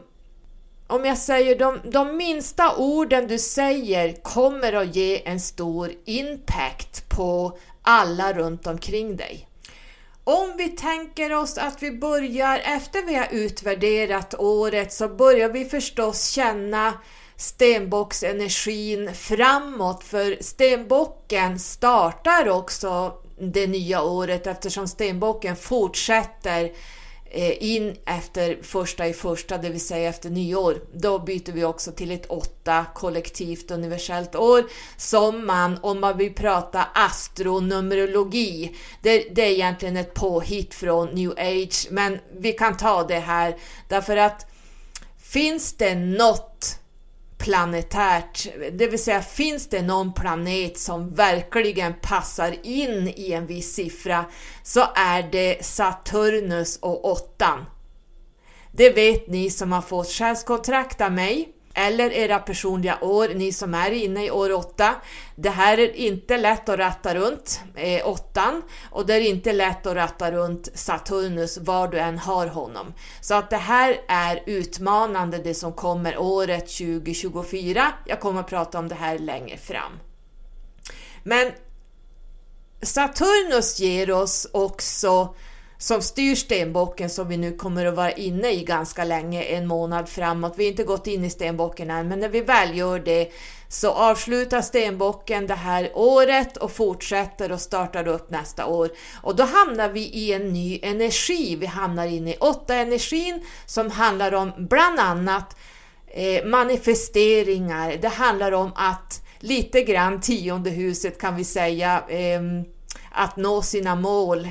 om 0.87 1.05
jag 1.05 1.19
säger 1.19 1.59
de, 1.59 1.81
de 1.85 2.17
minsta 2.17 2.77
orden 2.77 3.27
du 3.27 3.39
säger 3.39 4.23
kommer 4.23 4.73
att 4.73 4.97
ge 4.97 5.29
en 5.29 5.41
stor 5.41 5.93
impact 6.05 7.09
på 7.09 7.59
alla 7.83 8.33
runt 8.33 8.67
omkring 8.67 9.17
dig. 9.17 9.49
Om 10.25 10.55
vi 10.57 10.69
tänker 10.69 11.33
oss 11.33 11.59
att 11.59 11.83
vi 11.83 11.91
börjar, 11.91 12.59
efter 12.59 13.07
vi 13.07 13.15
har 13.15 13.29
utvärderat 13.31 14.35
året, 14.39 14.93
så 14.93 15.09
börjar 15.09 15.49
vi 15.49 15.65
förstås 15.65 16.31
känna 16.31 16.95
stenbocksenergin 17.37 19.15
framåt, 19.15 20.05
för 20.05 20.37
stenbocken 20.41 21.59
startar 21.59 22.49
också 22.49 23.13
det 23.39 23.67
nya 23.67 24.03
året 24.03 24.47
eftersom 24.47 24.89
stenbocken 24.89 25.57
fortsätter 25.57 26.73
eh, 27.31 27.63
in 27.63 27.97
efter 28.07 28.63
första 28.63 29.07
i 29.07 29.13
första, 29.13 29.59
det 29.59 29.69
vill 29.69 29.87
säga 29.87 30.09
efter 30.09 30.31
nyår. 30.31 30.81
Då 30.93 31.19
byter 31.19 31.53
vi 31.53 31.65
också 31.65 31.93
till 31.93 32.11
ett 32.11 32.27
åtta 32.27 32.87
kollektivt 32.95 33.71
universellt 33.71 34.35
år 34.35 34.65
som 34.97 35.47
man, 35.47 35.79
om 35.83 36.01
man 36.01 36.19
vill 36.19 36.35
prata 36.35 36.85
astronumerologi, 36.95 38.77
det, 39.03 39.19
det 39.19 39.43
är 39.43 39.51
egentligen 39.51 39.97
ett 39.97 40.15
påhitt 40.15 40.75
från 40.75 41.09
new 41.09 41.31
age, 41.31 41.87
men 41.91 42.19
vi 42.39 42.53
kan 42.53 42.77
ta 42.77 43.03
det 43.03 43.19
här 43.19 43.57
därför 43.89 44.17
att 44.17 44.47
finns 45.19 45.73
det 45.73 45.95
något 45.95 46.79
planetärt, 47.39 48.49
det 48.73 48.87
vill 48.87 49.03
säga 49.03 49.23
finns 49.23 49.69
det 49.69 49.83
någon 49.83 50.13
planet 50.13 50.79
som 50.79 51.15
verkligen 51.15 51.95
passar 51.95 52.57
in 52.63 53.13
i 53.17 53.33
en 53.33 53.47
viss 53.47 53.75
siffra 53.75 54.25
så 54.63 54.81
är 54.95 55.23
det 55.33 55.65
Saturnus 55.65 56.79
och 56.83 57.05
åttan. 57.05 57.65
Det 58.73 58.91
vet 58.91 59.29
ni 59.29 59.51
som 59.51 59.73
har 59.73 59.83
fått 59.83 60.09
själskontrakt 60.09 61.01
av 61.01 61.13
mig 61.13 61.56
eller 61.79 62.11
era 62.13 62.39
personliga 62.39 62.99
år, 63.01 63.29
ni 63.35 63.53
som 63.53 63.75
är 63.75 63.91
inne 63.91 64.27
i 64.27 64.31
år 64.31 64.53
8. 64.53 64.95
Det 65.35 65.51
här 65.51 65.79
är 65.79 65.97
inte 65.97 66.37
lätt 66.37 66.69
att 66.69 66.79
ratta 66.79 67.15
runt 67.15 67.61
eh, 67.75 68.09
åttan 68.09 68.63
och 68.91 69.07
det 69.07 69.15
är 69.15 69.21
inte 69.21 69.53
lätt 69.53 69.87
att 69.87 69.95
ratta 69.95 70.33
runt 70.33 70.69
Saturnus 70.75 71.59
var 71.59 71.89
du 71.89 71.99
än 71.99 72.19
har 72.19 72.47
honom. 72.47 72.95
Så 73.21 73.35
att 73.35 73.51
det 73.51 73.57
här 73.57 74.01
är 74.09 74.43
utmanande 74.47 75.39
det 75.39 75.55
som 75.55 75.73
kommer 75.73 76.19
året 76.19 76.69
2024. 76.79 77.93
Jag 78.07 78.21
kommer 78.21 78.41
att 78.41 78.49
prata 78.49 78.79
om 78.79 78.89
det 78.89 78.95
här 78.95 79.19
längre 79.19 79.57
fram. 79.57 79.93
Men 81.23 81.53
Saturnus 82.83 83.81
ger 83.81 84.11
oss 84.11 84.47
också 84.53 85.35
som 85.79 86.03
styr 86.03 86.35
stenbocken 86.35 87.11
som 87.11 87.29
vi 87.29 87.37
nu 87.37 87.53
kommer 87.53 87.87
att 87.87 87.97
vara 87.97 88.13
inne 88.13 88.53
i 88.53 88.65
ganska 88.65 89.05
länge, 89.05 89.43
en 89.43 89.67
månad 89.67 90.09
framåt. 90.09 90.55
Vi 90.57 90.65
har 90.65 90.71
inte 90.71 90.85
gått 90.85 91.07
in 91.07 91.25
i 91.25 91.31
stenbocken 91.31 91.91
än, 91.91 92.09
men 92.09 92.21
när 92.21 92.29
vi 92.29 92.41
väl 92.41 92.77
gör 92.77 92.99
det 92.99 93.33
så 93.69 93.91
avslutar 93.91 94.63
stenbocken 94.63 95.47
det 95.47 95.55
här 95.55 95.91
året 95.95 96.57
och 96.57 96.73
fortsätter 96.73 97.53
och 97.53 97.61
startar 97.61 98.09
upp 98.09 98.31
nästa 98.31 98.67
år. 98.67 98.91
Och 99.23 99.37
då 99.37 99.45
hamnar 99.45 99.89
vi 99.89 100.01
i 100.01 100.33
en 100.33 100.53
ny 100.53 100.81
energi. 100.83 101.57
Vi 101.57 101.67
hamnar 101.67 102.07
in 102.07 102.29
i 102.29 102.37
åtta 102.41 102.75
energin 102.75 103.45
som 103.67 103.91
handlar 103.91 104.35
om 104.35 104.53
bland 104.57 104.99
annat 105.01 105.57
eh, 106.07 106.45
manifesteringar. 106.45 107.97
Det 108.01 108.09
handlar 108.09 108.53
om 108.53 108.73
att 108.75 109.23
lite 109.39 109.83
grann 109.83 110.21
tionde 110.21 110.71
huset 110.71 111.21
kan 111.21 111.37
vi 111.37 111.45
säga, 111.45 112.05
eh, 112.09 112.41
att 113.11 113.37
nå 113.37 113.63
sina 113.63 113.95
mål. 113.95 114.49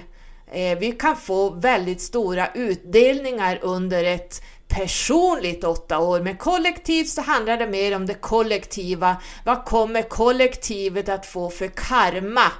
Eh, 0.52 0.78
vi 0.78 0.91
kan 0.91 1.16
få 1.16 1.50
väldigt 1.50 2.02
stora 2.02 2.52
utdelningar 2.54 3.60
under 3.62 4.04
ett 4.04 4.41
personligt 4.68 5.64
åtta 5.64 6.00
år, 6.00 6.22
men 6.22 6.38
kollektivt 6.38 7.10
så 7.10 7.22
handlar 7.22 7.58
det 7.58 7.68
mer 7.68 7.96
om 7.96 8.06
det 8.06 8.14
kollektiva. 8.14 9.18
Vad 9.46 9.66
kommer 9.66 10.02
kollektivet 10.02 11.10
att 11.10 11.26
få 11.26 11.50
för 11.50 11.68
karma 11.68 12.52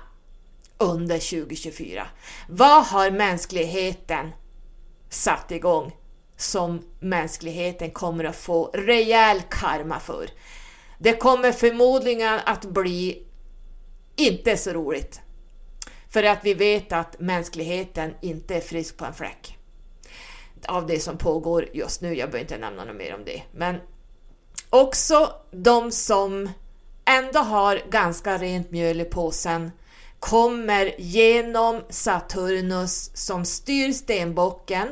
under 0.78 1.20
2024? 1.20 2.08
Vad 2.50 2.86
har 2.86 3.12
mänskligheten 3.12 4.32
satt 5.10 5.52
igång 5.52 5.96
som 6.38 6.82
mänskligheten 7.00 7.92
kommer 7.92 8.24
att 8.24 8.36
få 8.36 8.66
rejäl 8.74 9.42
karma 9.50 10.00
för? 10.00 10.30
Det 10.98 11.14
kommer 11.14 11.52
förmodligen 11.52 12.40
att 12.46 12.66
bli 12.66 13.24
inte 14.16 14.58
så 14.58 14.72
roligt. 14.72 15.22
För 16.16 16.24
att 16.24 16.40
vi 16.46 16.54
vet 16.54 16.94
att 16.94 17.20
mänskligheten 17.20 18.14
inte 18.22 18.56
är 18.56 18.62
frisk 18.62 18.98
på 18.98 19.06
en 19.06 19.14
fläck 19.14 19.58
av 20.68 20.88
det 20.88 21.00
som 21.00 21.18
pågår 21.18 21.70
just 21.74 22.02
nu. 22.02 22.16
Jag 22.16 22.30
behöver 22.30 22.40
inte 22.40 22.58
nämna 22.58 22.86
något 22.86 22.96
mer 22.96 23.16
om 23.16 23.26
det. 23.26 23.44
Men 23.52 23.76
också 24.70 25.32
de 25.52 25.92
som 25.92 26.50
ändå 27.06 27.40
har 27.40 27.82
ganska 27.90 28.38
rent 28.38 28.72
mjöl 28.72 29.02
i 29.02 29.06
påsen 29.06 29.72
kommer 30.20 30.96
genom 30.98 31.82
Saturnus 31.90 33.12
som 33.14 33.46
styr 33.46 33.92
stenbocken 33.92 34.88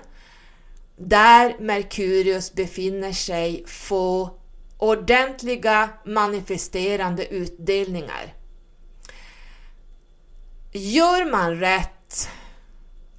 där 0.97 1.55
Merkurius 1.59 2.53
befinner 2.53 3.11
sig 3.11 3.63
få 3.67 4.29
ordentliga 4.77 5.89
manifesterande 6.05 7.25
utdelningar. 7.25 8.42
Gör 10.73 11.31
man 11.31 11.59
rätt 11.59 12.29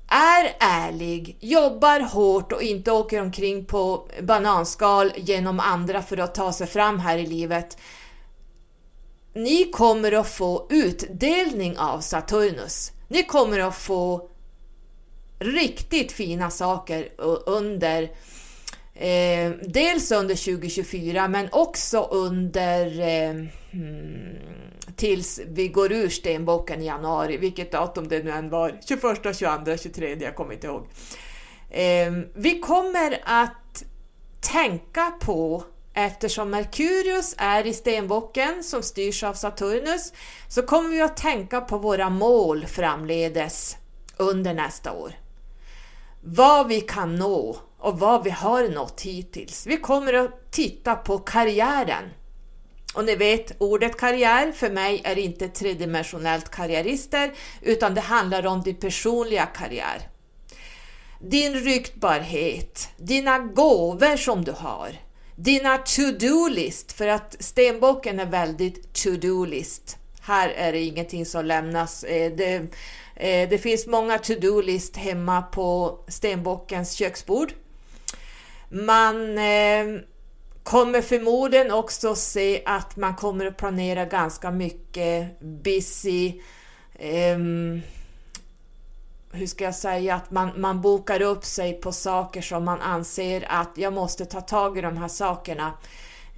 är 0.08 0.56
ärlig, 0.60 1.36
jobbar 1.40 2.00
hårt 2.00 2.52
och 2.52 2.62
inte 2.62 2.92
åker 2.92 3.20
omkring 3.20 3.64
på 3.64 4.08
bananskal 4.22 5.12
genom 5.16 5.60
andra 5.60 6.02
för 6.02 6.16
att 6.16 6.34
ta 6.34 6.52
sig 6.52 6.66
fram 6.66 6.98
här 6.98 7.18
i 7.18 7.26
livet. 7.26 7.78
Ni 9.34 9.70
kommer 9.70 10.12
att 10.12 10.28
få 10.28 10.66
utdelning 10.70 11.78
av 11.78 12.00
Saturnus. 12.00 12.92
Ni 13.08 13.22
kommer 13.22 13.58
att 13.58 13.76
få 13.76 14.30
riktigt 15.38 16.12
fina 16.12 16.50
saker 16.50 17.08
under 17.46 18.02
eh, 18.94 19.50
dels 19.62 20.12
under 20.12 20.54
2024 20.54 21.28
men 21.28 21.48
också 21.52 22.02
under 22.02 23.00
eh, 23.00 23.34
hmm, 23.70 24.73
tills 24.96 25.40
vi 25.46 25.68
går 25.68 25.92
ur 25.92 26.08
stenbocken 26.08 26.82
i 26.82 26.86
januari, 26.86 27.36
vilket 27.36 27.72
datum 27.72 28.08
det 28.08 28.24
nu 28.24 28.30
än 28.30 28.50
var, 28.50 28.80
21, 28.88 29.36
22, 29.38 29.76
23, 29.76 30.16
jag 30.20 30.36
kommer 30.36 30.54
inte 30.54 30.66
ihåg. 30.66 30.86
Ehm, 31.70 32.26
vi 32.34 32.60
kommer 32.60 33.20
att 33.24 33.84
tänka 34.40 35.12
på 35.20 35.64
Eftersom 35.96 36.50
Merkurius 36.50 37.34
är 37.38 37.66
i 37.66 37.72
stenbocken 37.72 38.64
som 38.64 38.82
styrs 38.82 39.22
av 39.22 39.34
Saturnus 39.34 40.12
så 40.48 40.62
kommer 40.62 40.90
vi 40.90 41.00
att 41.00 41.16
tänka 41.16 41.60
på 41.60 41.78
våra 41.78 42.10
mål 42.10 42.66
framledes 42.66 43.76
under 44.16 44.54
nästa 44.54 44.92
år. 44.92 45.12
Vad 46.20 46.68
vi 46.68 46.80
kan 46.80 47.16
nå 47.16 47.56
och 47.78 47.98
vad 47.98 48.24
vi 48.24 48.30
har 48.30 48.68
nått 48.68 49.00
hittills. 49.00 49.66
Vi 49.66 49.76
kommer 49.76 50.12
att 50.12 50.50
titta 50.50 50.94
på 50.94 51.18
karriären. 51.18 52.04
Och 52.94 53.04
ni 53.04 53.16
vet, 53.16 53.52
ordet 53.58 53.96
karriär 53.96 54.52
för 54.52 54.70
mig 54.70 55.00
är 55.04 55.18
inte 55.18 55.48
tredimensionellt 55.48 56.50
karriärister, 56.50 57.32
utan 57.62 57.94
det 57.94 58.00
handlar 58.00 58.46
om 58.46 58.62
din 58.62 58.76
personliga 58.76 59.46
karriär. 59.46 60.08
Din 61.20 61.54
ryktbarhet, 61.54 62.88
dina 62.96 63.38
gåvor 63.38 64.16
som 64.16 64.44
du 64.44 64.52
har, 64.52 64.92
dina 65.36 65.78
to-do-list, 65.78 66.92
för 66.92 67.06
att 67.06 67.36
stenbocken 67.40 68.20
är 68.20 68.26
väldigt 68.26 68.94
to-do-list. 68.94 69.96
Här 70.20 70.48
är 70.48 70.72
det 70.72 70.80
ingenting 70.80 71.26
som 71.26 71.44
lämnas. 71.44 72.04
Eh, 72.04 72.32
det, 72.32 72.54
eh, 73.16 73.48
det 73.48 73.58
finns 73.58 73.86
många 73.86 74.18
to-do-list 74.18 74.96
hemma 74.96 75.42
på 75.42 75.98
stenbockens 76.08 76.92
köksbord. 76.92 77.52
Man 78.68 79.38
eh, 79.38 79.84
kommer 80.64 81.02
förmodligen 81.02 81.70
också 81.70 82.14
se 82.14 82.62
att 82.66 82.96
man 82.96 83.16
kommer 83.16 83.46
att 83.46 83.56
planera 83.56 84.04
ganska 84.04 84.50
mycket 84.50 85.40
busy, 85.40 86.40
um, 87.34 87.82
hur 89.32 89.46
ska 89.46 89.64
jag 89.64 89.74
säga, 89.74 90.14
att 90.14 90.30
man, 90.30 90.50
man 90.56 90.80
bokar 90.80 91.22
upp 91.22 91.44
sig 91.44 91.72
på 91.72 91.92
saker 91.92 92.42
som 92.42 92.64
man 92.64 92.80
anser 92.80 93.46
att 93.48 93.70
jag 93.74 93.92
måste 93.92 94.24
ta 94.24 94.40
tag 94.40 94.78
i 94.78 94.80
de 94.80 94.96
här 94.96 95.08
sakerna. 95.08 95.72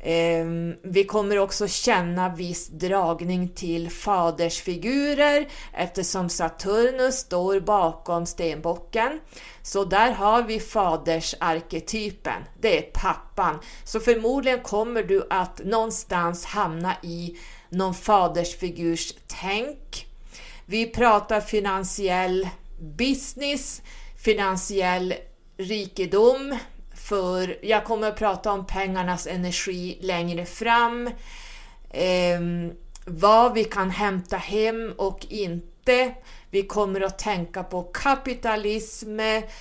Ehm, 0.09 0.75
vi 0.83 1.05
kommer 1.05 1.39
också 1.39 1.69
känna 1.69 2.29
viss 2.29 2.69
dragning 2.69 3.49
till 3.49 3.91
fadersfigurer 3.91 5.49
eftersom 5.73 6.29
Saturnus 6.29 7.15
står 7.15 7.61
bakom 7.61 8.27
stenbocken. 8.27 9.21
Så 9.63 9.85
där 9.85 10.13
har 10.13 10.43
vi 10.43 10.61
fadersarketypen, 10.61 12.43
det 12.61 12.79
är 12.79 12.83
pappan. 12.83 13.59
Så 13.85 14.01
förmodligen 14.01 14.61
kommer 14.61 15.03
du 15.03 15.27
att 15.31 15.61
någonstans 15.65 16.45
hamna 16.45 16.97
i 17.03 17.37
någon 17.69 17.95
fadersfigurs 17.95 19.15
tänk. 19.27 20.07
Vi 20.67 20.87
pratar 20.87 21.41
finansiell 21.41 22.49
business, 22.79 23.83
finansiell 24.17 25.15
rikedom, 25.57 26.59
för 27.09 27.59
jag 27.63 27.85
kommer 27.85 28.09
att 28.09 28.17
prata 28.17 28.53
om 28.53 28.67
pengarnas 28.67 29.27
energi 29.27 29.99
längre 30.01 30.47
fram. 30.47 31.11
Eh, 31.91 32.41
vad 33.05 33.55
vi 33.55 33.65
kan 33.65 33.91
hämta 33.91 34.37
hem 34.37 34.93
och 34.97 35.27
inte. 35.29 36.15
Vi 36.51 36.63
kommer 36.63 37.01
att 37.01 37.19
tänka 37.19 37.63
på 37.65 37.83
kapitalism, 37.83 39.19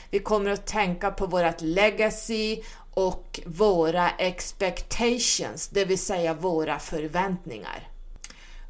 vi 0.10 0.20
kommer 0.20 0.50
att 0.50 0.68
tänka 0.68 1.12
på 1.12 1.26
vårt 1.26 1.62
legacy 1.62 2.62
och 2.94 3.40
våra 3.46 4.10
expectations, 4.10 5.68
det 5.68 5.86
vill 5.86 6.00
säga 6.00 6.34
våra 6.34 6.80
förväntningar. 6.80 7.88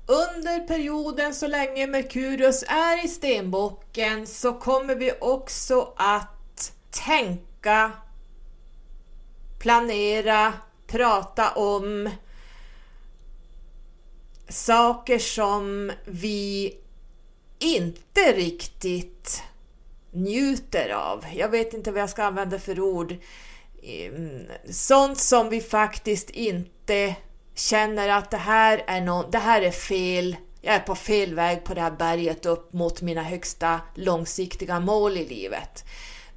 Under 0.05 0.67
perioden 0.67 1.33
så 1.33 1.47
länge 1.47 1.87
Merkurius 1.87 2.63
är 2.67 3.05
i 3.05 3.07
stenbocken 3.07 4.27
så 4.27 4.53
kommer 4.53 4.95
vi 4.95 5.11
också 5.21 5.93
att 5.97 6.71
tänka 6.89 7.91
planera, 9.59 10.53
prata 10.87 11.51
om 11.51 12.09
saker 14.49 15.19
som 15.19 15.91
vi 16.05 16.73
inte 17.59 18.31
riktigt 18.33 19.43
njuter 20.11 20.89
av. 20.89 21.25
Jag 21.33 21.49
vet 21.49 21.73
inte 21.73 21.91
vad 21.91 22.01
jag 22.01 22.09
ska 22.09 22.23
använda 22.23 22.59
för 22.59 22.79
ord. 22.79 23.15
Ehm, 23.83 24.47
sånt 24.69 25.17
som 25.17 25.49
vi 25.49 25.61
faktiskt 25.61 26.29
inte 26.29 27.15
känner 27.55 28.09
att 28.09 28.31
det 28.31 28.37
här 28.37 28.83
är, 28.87 29.01
no 29.01 29.29
det 29.31 29.37
här 29.37 29.61
är 29.61 29.71
fel. 29.71 30.35
Jag 30.61 30.75
är 30.75 30.79
på 30.79 30.95
fel 30.95 31.35
väg 31.35 31.63
på 31.63 31.73
det 31.73 31.81
här 31.81 31.91
berget 31.91 32.45
upp 32.45 32.73
mot 32.73 33.01
mina 33.01 33.23
högsta 33.23 33.81
långsiktiga 33.95 34.79
mål 34.79 35.17
i 35.17 35.25
livet. 35.25 35.85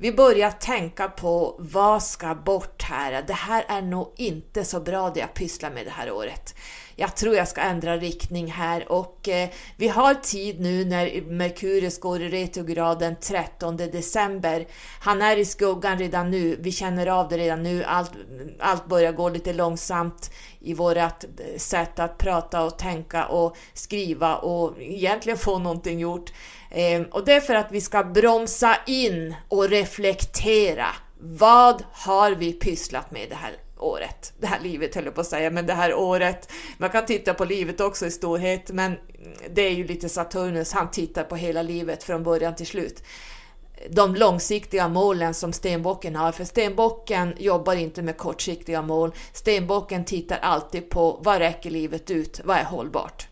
Vi 0.01 0.13
börjar 0.13 0.51
tänka 0.51 1.09
på 1.09 1.57
vad 1.59 2.03
ska 2.03 2.35
bort 2.35 2.83
här? 2.83 3.23
Det 3.23 3.33
här 3.33 3.65
är 3.69 3.83
nog 3.83 4.13
inte 4.17 4.65
så 4.65 4.81
bra 4.81 5.11
det 5.11 5.21
jag 5.21 5.35
pysslar 5.35 5.71
med 5.71 5.87
det 5.87 5.91
här 5.91 6.13
året. 6.13 6.55
jag 6.97 7.17
tror 7.17 7.37
jag 7.37 7.49
ska 7.49 7.61
ändra 7.61 7.97
riktning 7.97 8.51
här 8.51 8.93
och 8.93 9.29
eh, 9.29 9.49
vi 9.77 9.89
har 9.89 10.15
tid 10.15 10.61
nu 10.61 10.85
när 10.85 11.23
Merkurius 11.23 12.01
går 12.01 12.23
i 12.23 12.29
retrograd 12.29 12.99
den 12.99 13.17
13 13.17 13.77
december. 13.77 14.67
Han 15.01 15.23
är 15.23 15.37
i 15.37 15.45
skuggan 15.45 15.99
redan 15.99 16.31
nu, 16.31 16.57
vi 16.61 16.73
känner 16.73 17.07
av 17.07 17.29
det 17.29 17.39
redan 17.39 17.63
nu, 17.63 17.85
allt, 17.85 18.13
allt 18.59 18.87
börjar 18.87 19.13
gå 19.13 19.29
lite 19.29 19.53
långsamt 19.53 20.31
i 20.61 20.75
vårt 20.75 20.97
eh, 20.97 21.13
sätt 21.57 21.99
att 21.99 22.19
prata 22.19 22.65
och 22.65 22.79
tänka 22.79 23.27
och 23.27 23.57
skriva 23.75 24.37
och 24.37 24.81
egentligen 24.81 25.39
få 25.39 25.59
någonting 25.59 25.99
gjort. 25.99 26.33
Ehm, 26.71 27.05
och 27.05 27.25
det 27.25 27.33
är 27.33 27.41
för 27.41 27.55
att 27.55 27.73
vi 27.73 27.81
ska 27.81 28.05
bromsa 28.05 28.77
in 28.87 29.35
och 29.49 29.69
reflektera. 29.69 30.87
Vad 31.21 31.85
har 31.93 32.31
vi 32.31 32.53
pysslat 32.53 33.11
med 33.11 33.29
det 33.29 33.35
här 33.35 33.57
året? 33.79 34.33
Det 34.41 34.47
här 34.47 34.61
livet 34.61 34.95
höll 34.95 35.05
jag 35.05 35.15
på 35.15 35.21
att 35.21 35.27
säga, 35.27 35.51
men 35.51 35.67
det 35.67 35.73
här 35.73 35.95
året. 35.95 36.53
Man 36.79 36.91
kan 36.91 37.07
titta 37.07 37.35
på 37.35 37.45
livet 37.45 37.81
också 37.81 38.07
i 38.07 38.11
storhet, 38.11 38.71
men 38.71 38.97
det 39.51 39.63
är 39.63 39.73
ju 39.73 39.87
lite 39.87 40.09
Saturnus, 40.09 40.73
han 40.73 40.91
tittar 40.91 41.25
på 41.25 41.37
hela 41.37 41.63
livet 41.63 42.05
från 42.05 42.23
början 42.23 42.55
till 42.57 42.67
slut 42.67 43.03
de 43.91 44.15
långsiktiga 44.15 44.89
målen 44.89 45.35
som 45.35 45.53
stenbocken 45.53 46.17
har, 46.17 46.33
för 46.33 46.45
stenbocken 46.45 47.35
jobbar 47.39 47.75
inte 47.75 48.03
med 48.03 48.17
kortsiktiga 48.17 48.83
mål. 48.83 49.15
Stenbocken 49.33 50.05
tittar 50.05 50.39
alltid 50.39 50.91
på 50.91 51.21
vad 51.23 51.39
räcker 51.39 51.71
livet 51.71 52.11
ut, 52.11 52.41
vad 52.45 52.57
är 52.57 52.65
hållbart? 52.65 53.29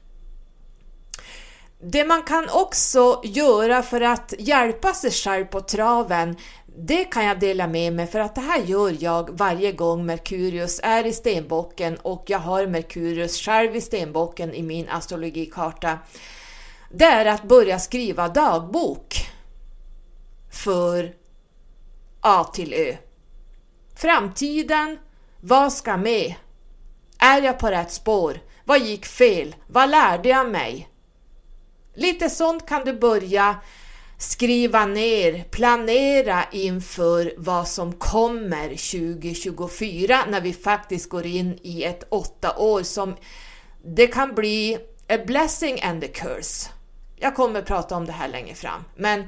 Det 1.78 2.04
man 2.04 2.22
kan 2.22 2.48
också 2.50 3.20
göra 3.24 3.82
för 3.82 4.00
att 4.00 4.34
hjälpa 4.38 4.94
sig 4.94 5.10
själv 5.10 5.44
på 5.44 5.60
traven, 5.60 6.36
det 6.78 7.04
kan 7.04 7.24
jag 7.24 7.40
dela 7.40 7.66
med 7.66 7.92
mig 7.92 8.06
för 8.06 8.18
att 8.18 8.34
det 8.34 8.40
här 8.40 8.60
gör 8.60 8.96
jag 9.00 9.38
varje 9.38 9.72
gång 9.72 10.06
Merkurius 10.06 10.80
är 10.82 11.06
i 11.06 11.12
stenbocken 11.12 11.96
och 11.96 12.24
jag 12.26 12.38
har 12.38 12.66
Merkurius 12.66 13.40
själv 13.40 13.76
i 13.76 13.80
stenbocken 13.80 14.54
i 14.54 14.62
min 14.62 14.88
astrologikarta. 14.88 15.98
Det 16.90 17.04
är 17.04 17.26
att 17.26 17.42
börja 17.42 17.78
skriva 17.78 18.28
dagbok 18.28 19.14
för 20.50 21.14
A 22.20 22.44
till 22.44 22.72
Ö. 22.72 22.96
Framtiden, 23.94 24.98
vad 25.40 25.72
ska 25.72 25.96
med? 25.96 26.34
Är 27.18 27.42
jag 27.42 27.58
på 27.58 27.70
rätt 27.70 27.92
spår? 27.92 28.40
Vad 28.64 28.80
gick 28.80 29.06
fel? 29.06 29.54
Vad 29.66 29.90
lärde 29.90 30.28
jag 30.28 30.50
mig? 30.50 30.88
Lite 31.96 32.30
sånt 32.30 32.66
kan 32.66 32.84
du 32.84 32.92
börja 32.92 33.56
skriva 34.18 34.86
ner, 34.86 35.44
planera 35.50 36.44
inför 36.52 37.34
vad 37.36 37.68
som 37.68 37.92
kommer 37.92 38.68
2024 38.68 40.18
när 40.28 40.40
vi 40.40 40.52
faktiskt 40.52 41.08
går 41.08 41.26
in 41.26 41.58
i 41.62 41.84
ett 41.84 42.04
åtta 42.08 42.56
år 42.58 42.82
som 42.82 43.16
det 43.84 44.06
kan 44.06 44.34
bli 44.34 44.78
a 45.08 45.18
blessing 45.26 45.82
and 45.82 46.04
a 46.04 46.08
curse. 46.14 46.70
Jag 47.16 47.34
kommer 47.34 47.62
prata 47.62 47.96
om 47.96 48.06
det 48.06 48.12
här 48.12 48.28
längre 48.28 48.54
fram, 48.54 48.84
men 48.96 49.24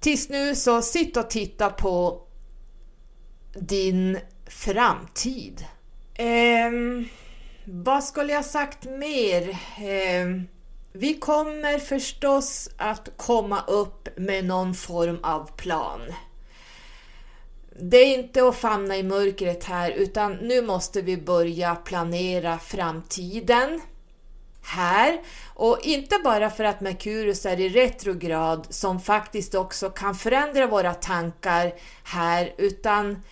tills 0.00 0.28
nu 0.28 0.54
så 0.54 0.82
sitt 0.82 1.16
och 1.16 1.30
titta 1.30 1.70
på 1.70 2.22
din 3.54 4.18
framtid. 4.46 5.64
Eh, 6.14 6.70
vad 7.64 8.04
skulle 8.04 8.32
jag 8.32 8.44
sagt 8.44 8.84
mer? 8.84 9.48
Eh, 9.78 10.42
vi 10.92 11.14
kommer 11.14 11.78
förstås 11.78 12.68
att 12.76 13.08
komma 13.16 13.64
upp 13.66 14.08
med 14.16 14.44
någon 14.44 14.74
form 14.74 15.18
av 15.22 15.50
plan. 15.56 16.00
Det 17.80 17.96
är 17.96 18.18
inte 18.18 18.48
att 18.48 18.56
famna 18.56 18.96
i 18.96 19.02
mörkret 19.02 19.64
här 19.64 19.90
utan 19.90 20.32
nu 20.32 20.62
måste 20.62 21.02
vi 21.02 21.16
börja 21.16 21.74
planera 21.74 22.58
framtiden 22.58 23.80
här 24.62 25.20
och 25.54 25.78
inte 25.82 26.18
bara 26.24 26.50
för 26.50 26.64
att 26.64 26.80
Merkurius 26.80 27.46
är 27.46 27.60
i 27.60 27.68
retrograd 27.68 28.66
som 28.70 29.00
faktiskt 29.00 29.54
också 29.54 29.90
kan 29.90 30.14
förändra 30.14 30.66
våra 30.66 30.94
tankar 30.94 31.72
här 32.04 32.54
utan 32.58 33.22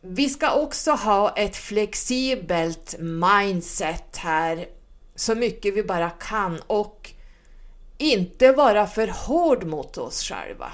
vi 0.00 0.28
ska 0.28 0.54
också 0.54 0.90
ha 0.90 1.36
ett 1.36 1.56
flexibelt 1.56 2.94
mindset 2.98 4.16
här 4.16 4.66
så 5.16 5.34
mycket 5.34 5.74
vi 5.74 5.82
bara 5.82 6.10
kan 6.10 6.60
och 6.66 7.10
inte 7.98 8.52
vara 8.52 8.86
för 8.86 9.08
hård 9.08 9.64
mot 9.64 9.98
oss 9.98 10.22
själva. 10.22 10.72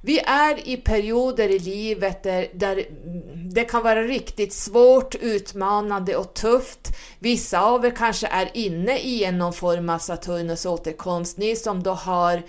Vi 0.00 0.18
är 0.18 0.68
i 0.68 0.76
perioder 0.76 1.48
i 1.48 1.58
livet 1.58 2.22
där, 2.22 2.48
där 2.54 2.86
det 3.34 3.64
kan 3.64 3.82
vara 3.82 4.02
riktigt 4.02 4.52
svårt, 4.52 5.14
utmanande 5.14 6.16
och 6.16 6.34
tufft. 6.34 6.88
Vissa 7.18 7.60
av 7.60 7.84
er 7.84 7.90
kanske 7.90 8.26
är 8.26 8.50
inne 8.54 8.98
i 8.98 9.32
någon 9.32 9.52
form 9.52 9.88
av 9.88 9.98
Saturnus 9.98 10.66
återkomst. 10.66 11.38
Ni 11.38 11.56
som 11.56 11.82
då 11.82 11.90
har 11.90 12.42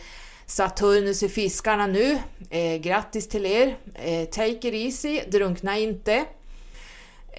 Saturnus 0.45 1.23
i 1.23 1.29
fiskarna 1.29 1.87
nu, 1.87 2.19
eh, 2.49 2.75
grattis 2.75 3.29
till 3.29 3.45
er! 3.45 3.77
Eh, 3.93 4.29
take 4.29 4.67
it 4.67 4.73
easy, 4.73 5.21
drunkna 5.27 5.77
inte. 5.77 6.25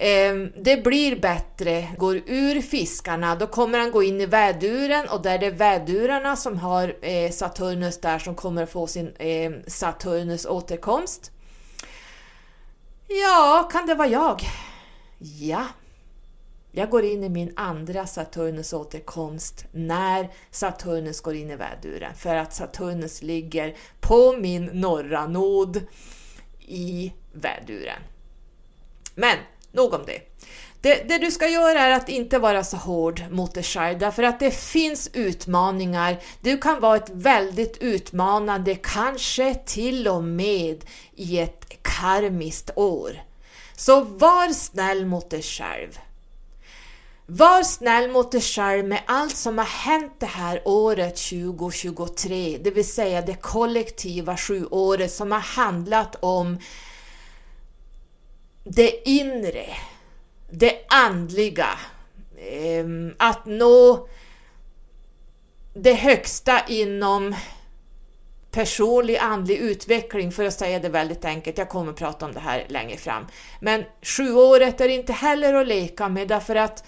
Ehm, 0.01 0.51
det 0.55 0.83
blir 0.83 1.15
bättre, 1.15 1.87
går 1.97 2.15
ur 2.15 2.61
fiskarna, 2.61 3.35
då 3.35 3.47
kommer 3.47 3.79
han 3.79 3.91
gå 3.91 4.03
in 4.03 4.21
i 4.21 4.25
väduren 4.25 5.09
och 5.09 5.21
där 5.21 5.37
det 5.37 5.51
vädurarna 5.51 6.35
som 6.35 6.57
har 6.57 6.95
eh, 7.01 7.31
Saturnus 7.31 8.01
där 8.01 8.19
som 8.19 8.35
kommer 8.35 8.65
få 8.65 8.87
sin 8.87 9.13
eh, 9.15 9.51
Saturnus 9.67 10.45
återkomst. 10.45 11.31
Ja, 13.07 13.69
kan 13.71 13.85
det 13.87 13.95
vara 13.95 14.07
jag? 14.07 14.41
Ja. 15.17 15.65
Jag 16.71 16.89
går 16.89 17.03
in 17.03 17.23
i 17.23 17.29
min 17.29 17.53
andra 17.55 18.07
Saturnus 18.07 18.73
återkomst 18.73 19.65
när 19.71 20.29
Saturnus 20.51 21.21
går 21.21 21.35
in 21.35 21.51
i 21.51 21.55
väduren 21.55 22.15
för 22.15 22.35
att 22.35 22.53
Saturnus 22.53 23.21
ligger 23.21 23.75
på 23.99 24.37
min 24.39 24.65
norra 24.65 25.27
nod 25.27 25.81
i 26.59 27.13
väduren. 27.33 28.01
Men 29.15 29.37
Nog 29.71 29.93
om 29.93 30.01
det. 30.05 30.21
det. 30.81 31.09
Det 31.09 31.17
du 31.17 31.31
ska 31.31 31.47
göra 31.47 31.79
är 31.79 31.91
att 31.91 32.09
inte 32.09 32.39
vara 32.39 32.63
så 32.63 32.77
hård 32.77 33.23
mot 33.31 33.53
dig 33.53 33.63
själv 33.63 33.99
därför 33.99 34.23
att 34.23 34.39
det 34.39 34.51
finns 34.51 35.09
utmaningar. 35.13 36.17
Du 36.41 36.57
kan 36.57 36.79
vara 36.79 36.97
ett 36.97 37.09
väldigt 37.09 37.77
utmanande, 37.77 38.75
kanske 38.75 39.55
till 39.55 40.07
och 40.07 40.23
med 40.23 40.85
i 41.15 41.39
ett 41.39 41.65
karmiskt 41.81 42.71
år. 42.75 43.11
Så 43.75 44.01
var 44.01 44.53
snäll 44.53 45.05
mot 45.05 45.29
dig 45.29 45.41
själv. 45.41 45.99
Var 47.31 47.63
snäll 47.63 48.11
mot 48.11 48.31
dig 48.31 48.41
själv 48.41 48.85
med 48.85 49.01
allt 49.05 49.35
som 49.35 49.57
har 49.57 49.65
hänt 49.65 50.13
det 50.19 50.25
här 50.25 50.61
året 50.65 51.15
2023, 51.15 52.57
det 52.63 52.71
vill 52.71 52.87
säga 52.87 53.21
det 53.21 53.35
kollektiva 53.35 54.37
sjuåret 54.37 55.11
som 55.11 55.31
har 55.31 55.39
handlat 55.39 56.15
om 56.19 56.57
det 58.71 59.09
inre, 59.09 59.65
det 60.49 60.85
andliga, 60.89 61.69
ehm, 62.37 63.13
att 63.17 63.45
nå 63.45 64.07
det 65.73 65.93
högsta 65.93 66.61
inom 66.67 67.35
personlig 68.51 69.17
andlig 69.17 69.57
utveckling 69.57 70.31
för 70.31 70.45
att 70.45 70.53
säga 70.53 70.79
det 70.79 70.89
väldigt 70.89 71.25
enkelt. 71.25 71.57
Jag 71.57 71.69
kommer 71.69 71.91
att 71.91 71.97
prata 71.97 72.25
om 72.25 72.33
det 72.33 72.39
här 72.39 72.65
längre 72.69 72.97
fram. 72.97 73.27
Men 73.59 73.83
sjuåret 74.01 74.81
är 74.81 74.89
inte 74.89 75.13
heller 75.13 75.53
att 75.53 75.67
leka 75.67 76.09
med 76.09 76.27
därför 76.27 76.55
att 76.55 76.83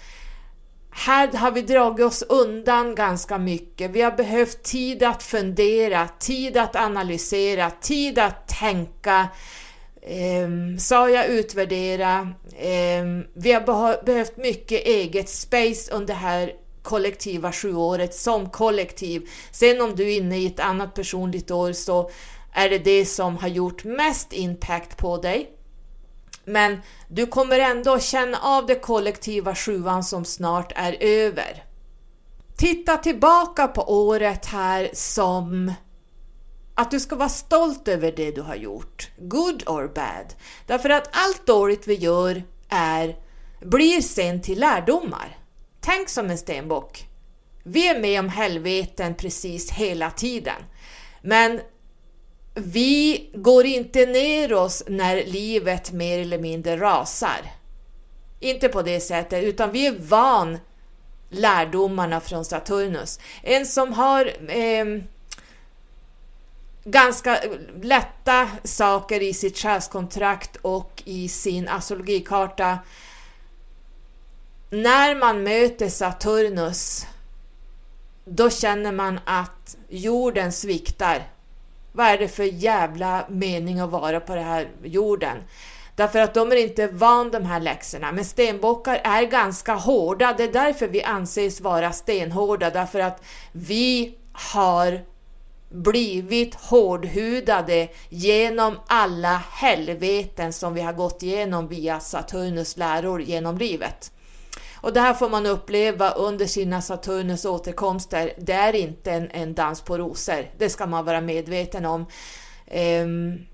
här 0.90 1.32
har 1.32 1.50
vi 1.50 1.62
dragit 1.62 2.06
oss 2.06 2.22
undan 2.22 2.94
ganska 2.94 3.38
mycket. 3.38 3.90
Vi 3.90 4.02
har 4.02 4.12
behövt 4.12 4.62
tid 4.62 5.02
att 5.02 5.22
fundera, 5.22 6.08
tid 6.08 6.56
att 6.56 6.76
analysera, 6.76 7.70
tid 7.70 8.18
att 8.18 8.48
tänka, 8.48 9.28
Um, 10.06 10.78
sa 10.78 11.10
jag 11.10 11.28
utvärdera. 11.28 12.20
Um, 13.00 13.26
vi 13.34 13.52
har 13.52 14.04
behövt 14.04 14.36
mycket 14.36 14.86
eget 14.86 15.28
space 15.28 15.92
under 15.92 16.06
det 16.06 16.20
här 16.20 16.52
kollektiva 16.82 17.52
sjuåret 17.52 18.14
som 18.14 18.50
kollektiv. 18.50 19.28
Sen 19.50 19.80
om 19.80 19.96
du 19.96 20.12
är 20.12 20.16
inne 20.16 20.38
i 20.38 20.46
ett 20.46 20.60
annat 20.60 20.94
personligt 20.94 21.50
år 21.50 21.72
så 21.72 22.10
är 22.52 22.70
det 22.70 22.78
det 22.78 23.06
som 23.06 23.36
har 23.36 23.48
gjort 23.48 23.84
mest 23.84 24.32
impact 24.32 24.96
på 24.96 25.16
dig. 25.16 25.50
Men 26.44 26.80
du 27.08 27.26
kommer 27.26 27.58
ändå 27.58 27.98
känna 27.98 28.38
av 28.38 28.66
det 28.66 28.74
kollektiva 28.74 29.54
sjuan 29.54 30.04
som 30.04 30.24
snart 30.24 30.72
är 30.76 30.96
över. 31.00 31.64
Titta 32.56 32.96
tillbaka 32.96 33.68
på 33.68 34.06
året 34.06 34.46
här 34.46 34.90
som 34.92 35.72
att 36.74 36.90
du 36.90 37.00
ska 37.00 37.16
vara 37.16 37.28
stolt 37.28 37.88
över 37.88 38.12
det 38.12 38.30
du 38.30 38.42
har 38.42 38.54
gjort, 38.54 39.10
good 39.18 39.68
or 39.68 39.88
bad. 39.94 40.34
Därför 40.66 40.90
att 40.90 41.08
allt 41.12 41.46
dåligt 41.46 41.88
vi 41.88 41.94
gör 41.94 42.42
är, 42.68 43.16
blir 43.60 44.00
sen 44.00 44.42
till 44.42 44.60
lärdomar. 44.60 45.38
Tänk 45.80 46.08
som 46.08 46.30
en 46.30 46.38
stenbock. 46.38 47.06
Vi 47.64 47.88
är 47.88 48.00
med 48.00 48.20
om 48.20 48.28
helveten 48.28 49.14
precis 49.14 49.70
hela 49.70 50.10
tiden. 50.10 50.62
Men 51.22 51.60
vi 52.54 53.30
går 53.34 53.66
inte 53.66 54.06
ner 54.06 54.52
oss 54.52 54.82
när 54.86 55.24
livet 55.24 55.92
mer 55.92 56.18
eller 56.18 56.38
mindre 56.38 56.76
rasar. 56.76 57.40
Inte 58.40 58.68
på 58.68 58.82
det 58.82 59.00
sättet, 59.00 59.44
utan 59.44 59.72
vi 59.72 59.86
är 59.86 59.96
van 59.98 60.58
lärdomarna 61.30 62.20
från 62.20 62.44
Saturnus. 62.44 63.20
En 63.42 63.66
som 63.66 63.92
har 63.92 64.32
eh, 64.48 64.84
ganska 66.84 67.38
lätta 67.82 68.48
saker 68.64 69.22
i 69.22 69.34
sitt 69.34 69.58
själskontrakt 69.58 70.56
och 70.56 71.02
i 71.04 71.28
sin 71.28 71.68
astrologikarta. 71.68 72.78
När 74.70 75.14
man 75.14 75.42
möter 75.42 75.88
Saturnus, 75.88 77.06
då 78.24 78.50
känner 78.50 78.92
man 78.92 79.20
att 79.24 79.76
jorden 79.88 80.52
sviktar. 80.52 81.22
Vad 81.92 82.06
är 82.06 82.18
det 82.18 82.28
för 82.28 82.44
jävla 82.44 83.24
mening 83.28 83.80
att 83.80 83.90
vara 83.90 84.20
på 84.20 84.34
den 84.34 84.44
här 84.44 84.68
jorden? 84.82 85.36
Därför 85.96 86.18
att 86.18 86.34
de 86.34 86.52
är 86.52 86.56
inte 86.56 86.86
van 86.86 87.30
de 87.30 87.44
här 87.44 87.60
läxorna. 87.60 88.12
Men 88.12 88.24
stenbockar 88.24 89.00
är 89.04 89.22
ganska 89.22 89.74
hårda. 89.74 90.34
Det 90.36 90.44
är 90.44 90.52
därför 90.52 90.88
vi 90.88 91.02
anses 91.02 91.60
vara 91.60 91.92
stenhårda. 91.92 92.70
Därför 92.70 92.98
att 92.98 93.22
vi 93.52 94.14
har 94.32 95.00
blivit 95.72 96.54
hårdhudade 96.54 97.88
genom 98.08 98.78
alla 98.86 99.42
helveten 99.50 100.52
som 100.52 100.74
vi 100.74 100.80
har 100.80 100.92
gått 100.92 101.22
igenom 101.22 101.68
via 101.68 102.00
Saturnus 102.00 102.76
läror 102.76 103.22
genom 103.22 103.58
livet. 103.58 104.12
Och 104.74 104.92
det 104.92 105.00
här 105.00 105.14
får 105.14 105.28
man 105.28 105.46
uppleva 105.46 106.10
under 106.10 106.46
sina 106.46 106.82
Saturnus 106.82 107.44
återkomster. 107.44 108.32
Det 108.38 108.52
är 108.52 108.72
inte 108.72 109.12
en, 109.12 109.30
en 109.30 109.54
dans 109.54 109.80
på 109.80 109.98
rosor, 109.98 110.50
det 110.58 110.70
ska 110.70 110.86
man 110.86 111.04
vara 111.04 111.20
medveten 111.20 111.86
om. 111.86 112.06
Um, 113.04 113.46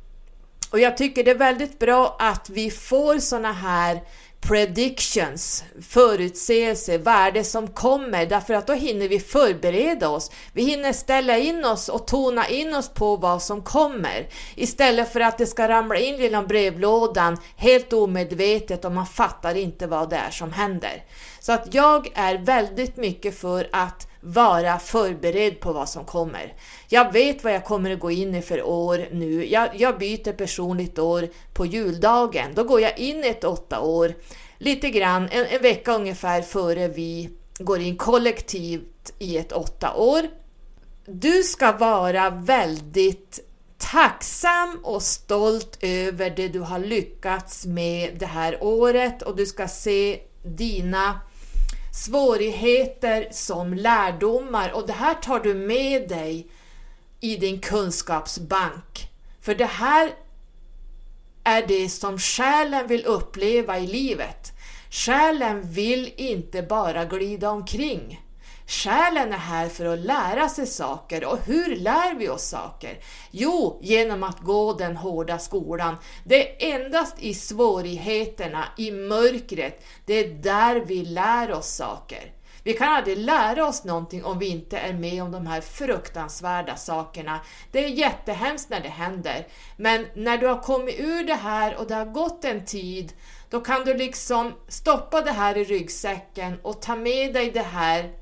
och 0.70 0.80
jag 0.80 0.96
tycker 0.96 1.24
det 1.24 1.30
är 1.30 1.38
väldigt 1.38 1.78
bra 1.78 2.16
att 2.18 2.50
vi 2.50 2.70
får 2.70 3.18
såna 3.18 3.52
här 3.52 4.00
predictions, 4.40 5.64
förutsägelser, 5.82 6.98
vad 6.98 7.14
är 7.14 7.32
det 7.32 7.44
som 7.44 7.68
kommer? 7.68 8.26
Därför 8.26 8.54
att 8.54 8.66
då 8.66 8.72
hinner 8.72 9.08
vi 9.08 9.20
förbereda 9.20 10.08
oss. 10.08 10.30
Vi 10.52 10.62
hinner 10.62 10.92
ställa 10.92 11.38
in 11.38 11.64
oss 11.64 11.88
och 11.88 12.06
tona 12.06 12.48
in 12.48 12.74
oss 12.74 12.88
på 12.88 13.16
vad 13.16 13.42
som 13.42 13.62
kommer. 13.62 14.28
Istället 14.54 15.12
för 15.12 15.20
att 15.20 15.38
det 15.38 15.46
ska 15.46 15.68
ramla 15.68 15.98
in 15.98 16.16
genom 16.16 16.46
brevlådan 16.46 17.36
helt 17.56 17.92
omedvetet 17.92 18.84
och 18.84 18.92
man 18.92 19.06
fattar 19.06 19.54
inte 19.54 19.86
vad 19.86 20.10
det 20.10 20.16
är 20.16 20.30
som 20.30 20.52
händer. 20.52 21.04
Så 21.48 21.52
att 21.52 21.74
jag 21.74 22.12
är 22.14 22.38
väldigt 22.38 22.96
mycket 22.96 23.38
för 23.38 23.68
att 23.72 24.08
vara 24.20 24.78
förberedd 24.78 25.60
på 25.60 25.72
vad 25.72 25.88
som 25.88 26.04
kommer. 26.04 26.54
Jag 26.88 27.12
vet 27.12 27.44
vad 27.44 27.54
jag 27.54 27.64
kommer 27.64 27.90
att 27.90 28.00
gå 28.00 28.10
in 28.10 28.34
i 28.34 28.42
för 28.42 28.62
år 28.62 29.08
nu. 29.12 29.46
Jag, 29.46 29.68
jag 29.76 29.98
byter 29.98 30.32
personligt 30.32 30.98
år 30.98 31.28
på 31.52 31.66
juldagen. 31.66 32.54
Då 32.54 32.64
går 32.64 32.80
jag 32.80 32.98
in 32.98 33.24
ett 33.24 33.44
åtta 33.44 33.80
år, 33.80 34.14
lite 34.58 34.90
grann, 34.90 35.28
en, 35.32 35.46
en 35.46 35.62
vecka 35.62 35.94
ungefär 35.94 36.42
före 36.42 36.88
vi 36.88 37.30
går 37.58 37.80
in 37.80 37.96
kollektivt 37.96 39.12
i 39.18 39.36
ett 39.36 39.52
åtta 39.52 39.94
år. 39.94 40.22
Du 41.06 41.42
ska 41.42 41.72
vara 41.72 42.30
väldigt 42.30 43.40
tacksam 43.78 44.78
och 44.82 45.02
stolt 45.02 45.78
över 45.80 46.30
det 46.30 46.48
du 46.48 46.60
har 46.60 46.78
lyckats 46.78 47.66
med 47.66 48.16
det 48.18 48.26
här 48.26 48.64
året 48.64 49.22
och 49.22 49.36
du 49.36 49.46
ska 49.46 49.68
se 49.68 50.20
dina 50.42 51.20
svårigheter 51.92 53.28
som 53.30 53.74
lärdomar 53.74 54.72
och 54.74 54.86
det 54.86 54.92
här 54.92 55.14
tar 55.14 55.40
du 55.40 55.54
med 55.54 56.08
dig 56.08 56.46
i 57.20 57.36
din 57.36 57.60
kunskapsbank. 57.60 59.08
För 59.40 59.54
det 59.54 59.64
här 59.64 60.10
är 61.44 61.66
det 61.66 61.88
som 61.88 62.18
själen 62.18 62.86
vill 62.86 63.04
uppleva 63.04 63.78
i 63.78 63.86
livet. 63.86 64.52
Själen 64.90 65.70
vill 65.70 66.12
inte 66.16 66.62
bara 66.62 67.04
glida 67.04 67.50
omkring. 67.50 68.20
Själen 68.68 69.32
är 69.32 69.38
här 69.38 69.68
för 69.68 69.84
att 69.84 69.98
lära 69.98 70.48
sig 70.48 70.66
saker 70.66 71.24
och 71.24 71.38
hur 71.46 71.76
lär 71.76 72.14
vi 72.14 72.28
oss 72.28 72.48
saker? 72.48 72.98
Jo, 73.30 73.78
genom 73.82 74.22
att 74.22 74.40
gå 74.40 74.72
den 74.72 74.96
hårda 74.96 75.38
skolan. 75.38 75.96
Det 76.24 76.64
är 76.64 76.74
endast 76.74 77.14
i 77.18 77.34
svårigheterna, 77.34 78.64
i 78.76 78.90
mörkret, 78.90 79.84
det 80.06 80.14
är 80.14 80.28
där 80.28 80.76
vi 80.76 81.04
lär 81.04 81.52
oss 81.52 81.68
saker. 81.68 82.32
Vi 82.62 82.72
kan 82.72 82.88
aldrig 82.88 83.18
lära 83.18 83.66
oss 83.66 83.84
någonting 83.84 84.24
om 84.24 84.38
vi 84.38 84.48
inte 84.48 84.78
är 84.78 84.92
med 84.92 85.22
om 85.22 85.32
de 85.32 85.46
här 85.46 85.60
fruktansvärda 85.60 86.76
sakerna. 86.76 87.40
Det 87.72 87.84
är 87.84 87.88
jättehemskt 87.88 88.70
när 88.70 88.80
det 88.80 88.88
händer, 88.88 89.46
men 89.76 90.06
när 90.14 90.38
du 90.38 90.46
har 90.46 90.62
kommit 90.62 91.00
ur 91.00 91.24
det 91.24 91.34
här 91.34 91.76
och 91.76 91.86
det 91.86 91.94
har 91.94 92.06
gått 92.06 92.44
en 92.44 92.64
tid, 92.64 93.12
då 93.50 93.60
kan 93.60 93.84
du 93.84 93.94
liksom 93.94 94.52
stoppa 94.68 95.20
det 95.20 95.32
här 95.32 95.56
i 95.56 95.64
ryggsäcken 95.64 96.58
och 96.62 96.82
ta 96.82 96.96
med 96.96 97.34
dig 97.34 97.50
det 97.50 97.62
här 97.62 98.17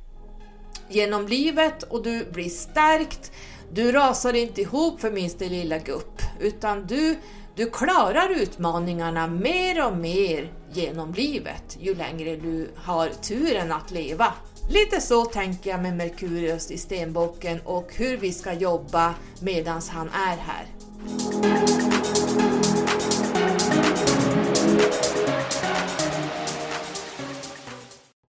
genom 0.89 1.26
livet 1.26 1.82
och 1.82 2.03
du 2.03 2.24
blir 2.32 2.49
stärkt. 2.49 3.32
Du 3.72 3.93
rasar 3.93 4.32
inte 4.32 4.61
ihop 4.61 5.01
för 5.01 5.11
minsta 5.11 5.45
lilla 5.45 5.78
gupp, 5.78 6.22
utan 6.41 6.87
du, 6.87 7.16
du 7.55 7.70
klarar 7.70 8.30
utmaningarna 8.30 9.26
mer 9.26 9.87
och 9.87 9.97
mer 9.97 10.53
genom 10.72 11.14
livet 11.14 11.76
ju 11.80 11.95
längre 11.95 12.37
du 12.37 12.70
har 12.76 13.09
turen 13.09 13.72
att 13.72 13.91
leva. 13.91 14.32
Lite 14.70 15.01
så 15.01 15.24
tänker 15.24 15.70
jag 15.70 15.82
med 15.82 15.97
Merkurius 15.97 16.70
i 16.70 16.78
stenbocken 16.78 17.61
och 17.64 17.95
hur 17.95 18.16
vi 18.16 18.32
ska 18.32 18.53
jobba 18.53 19.14
medan 19.41 19.82
han 19.91 20.09
är 20.09 20.37
här. 20.37 20.66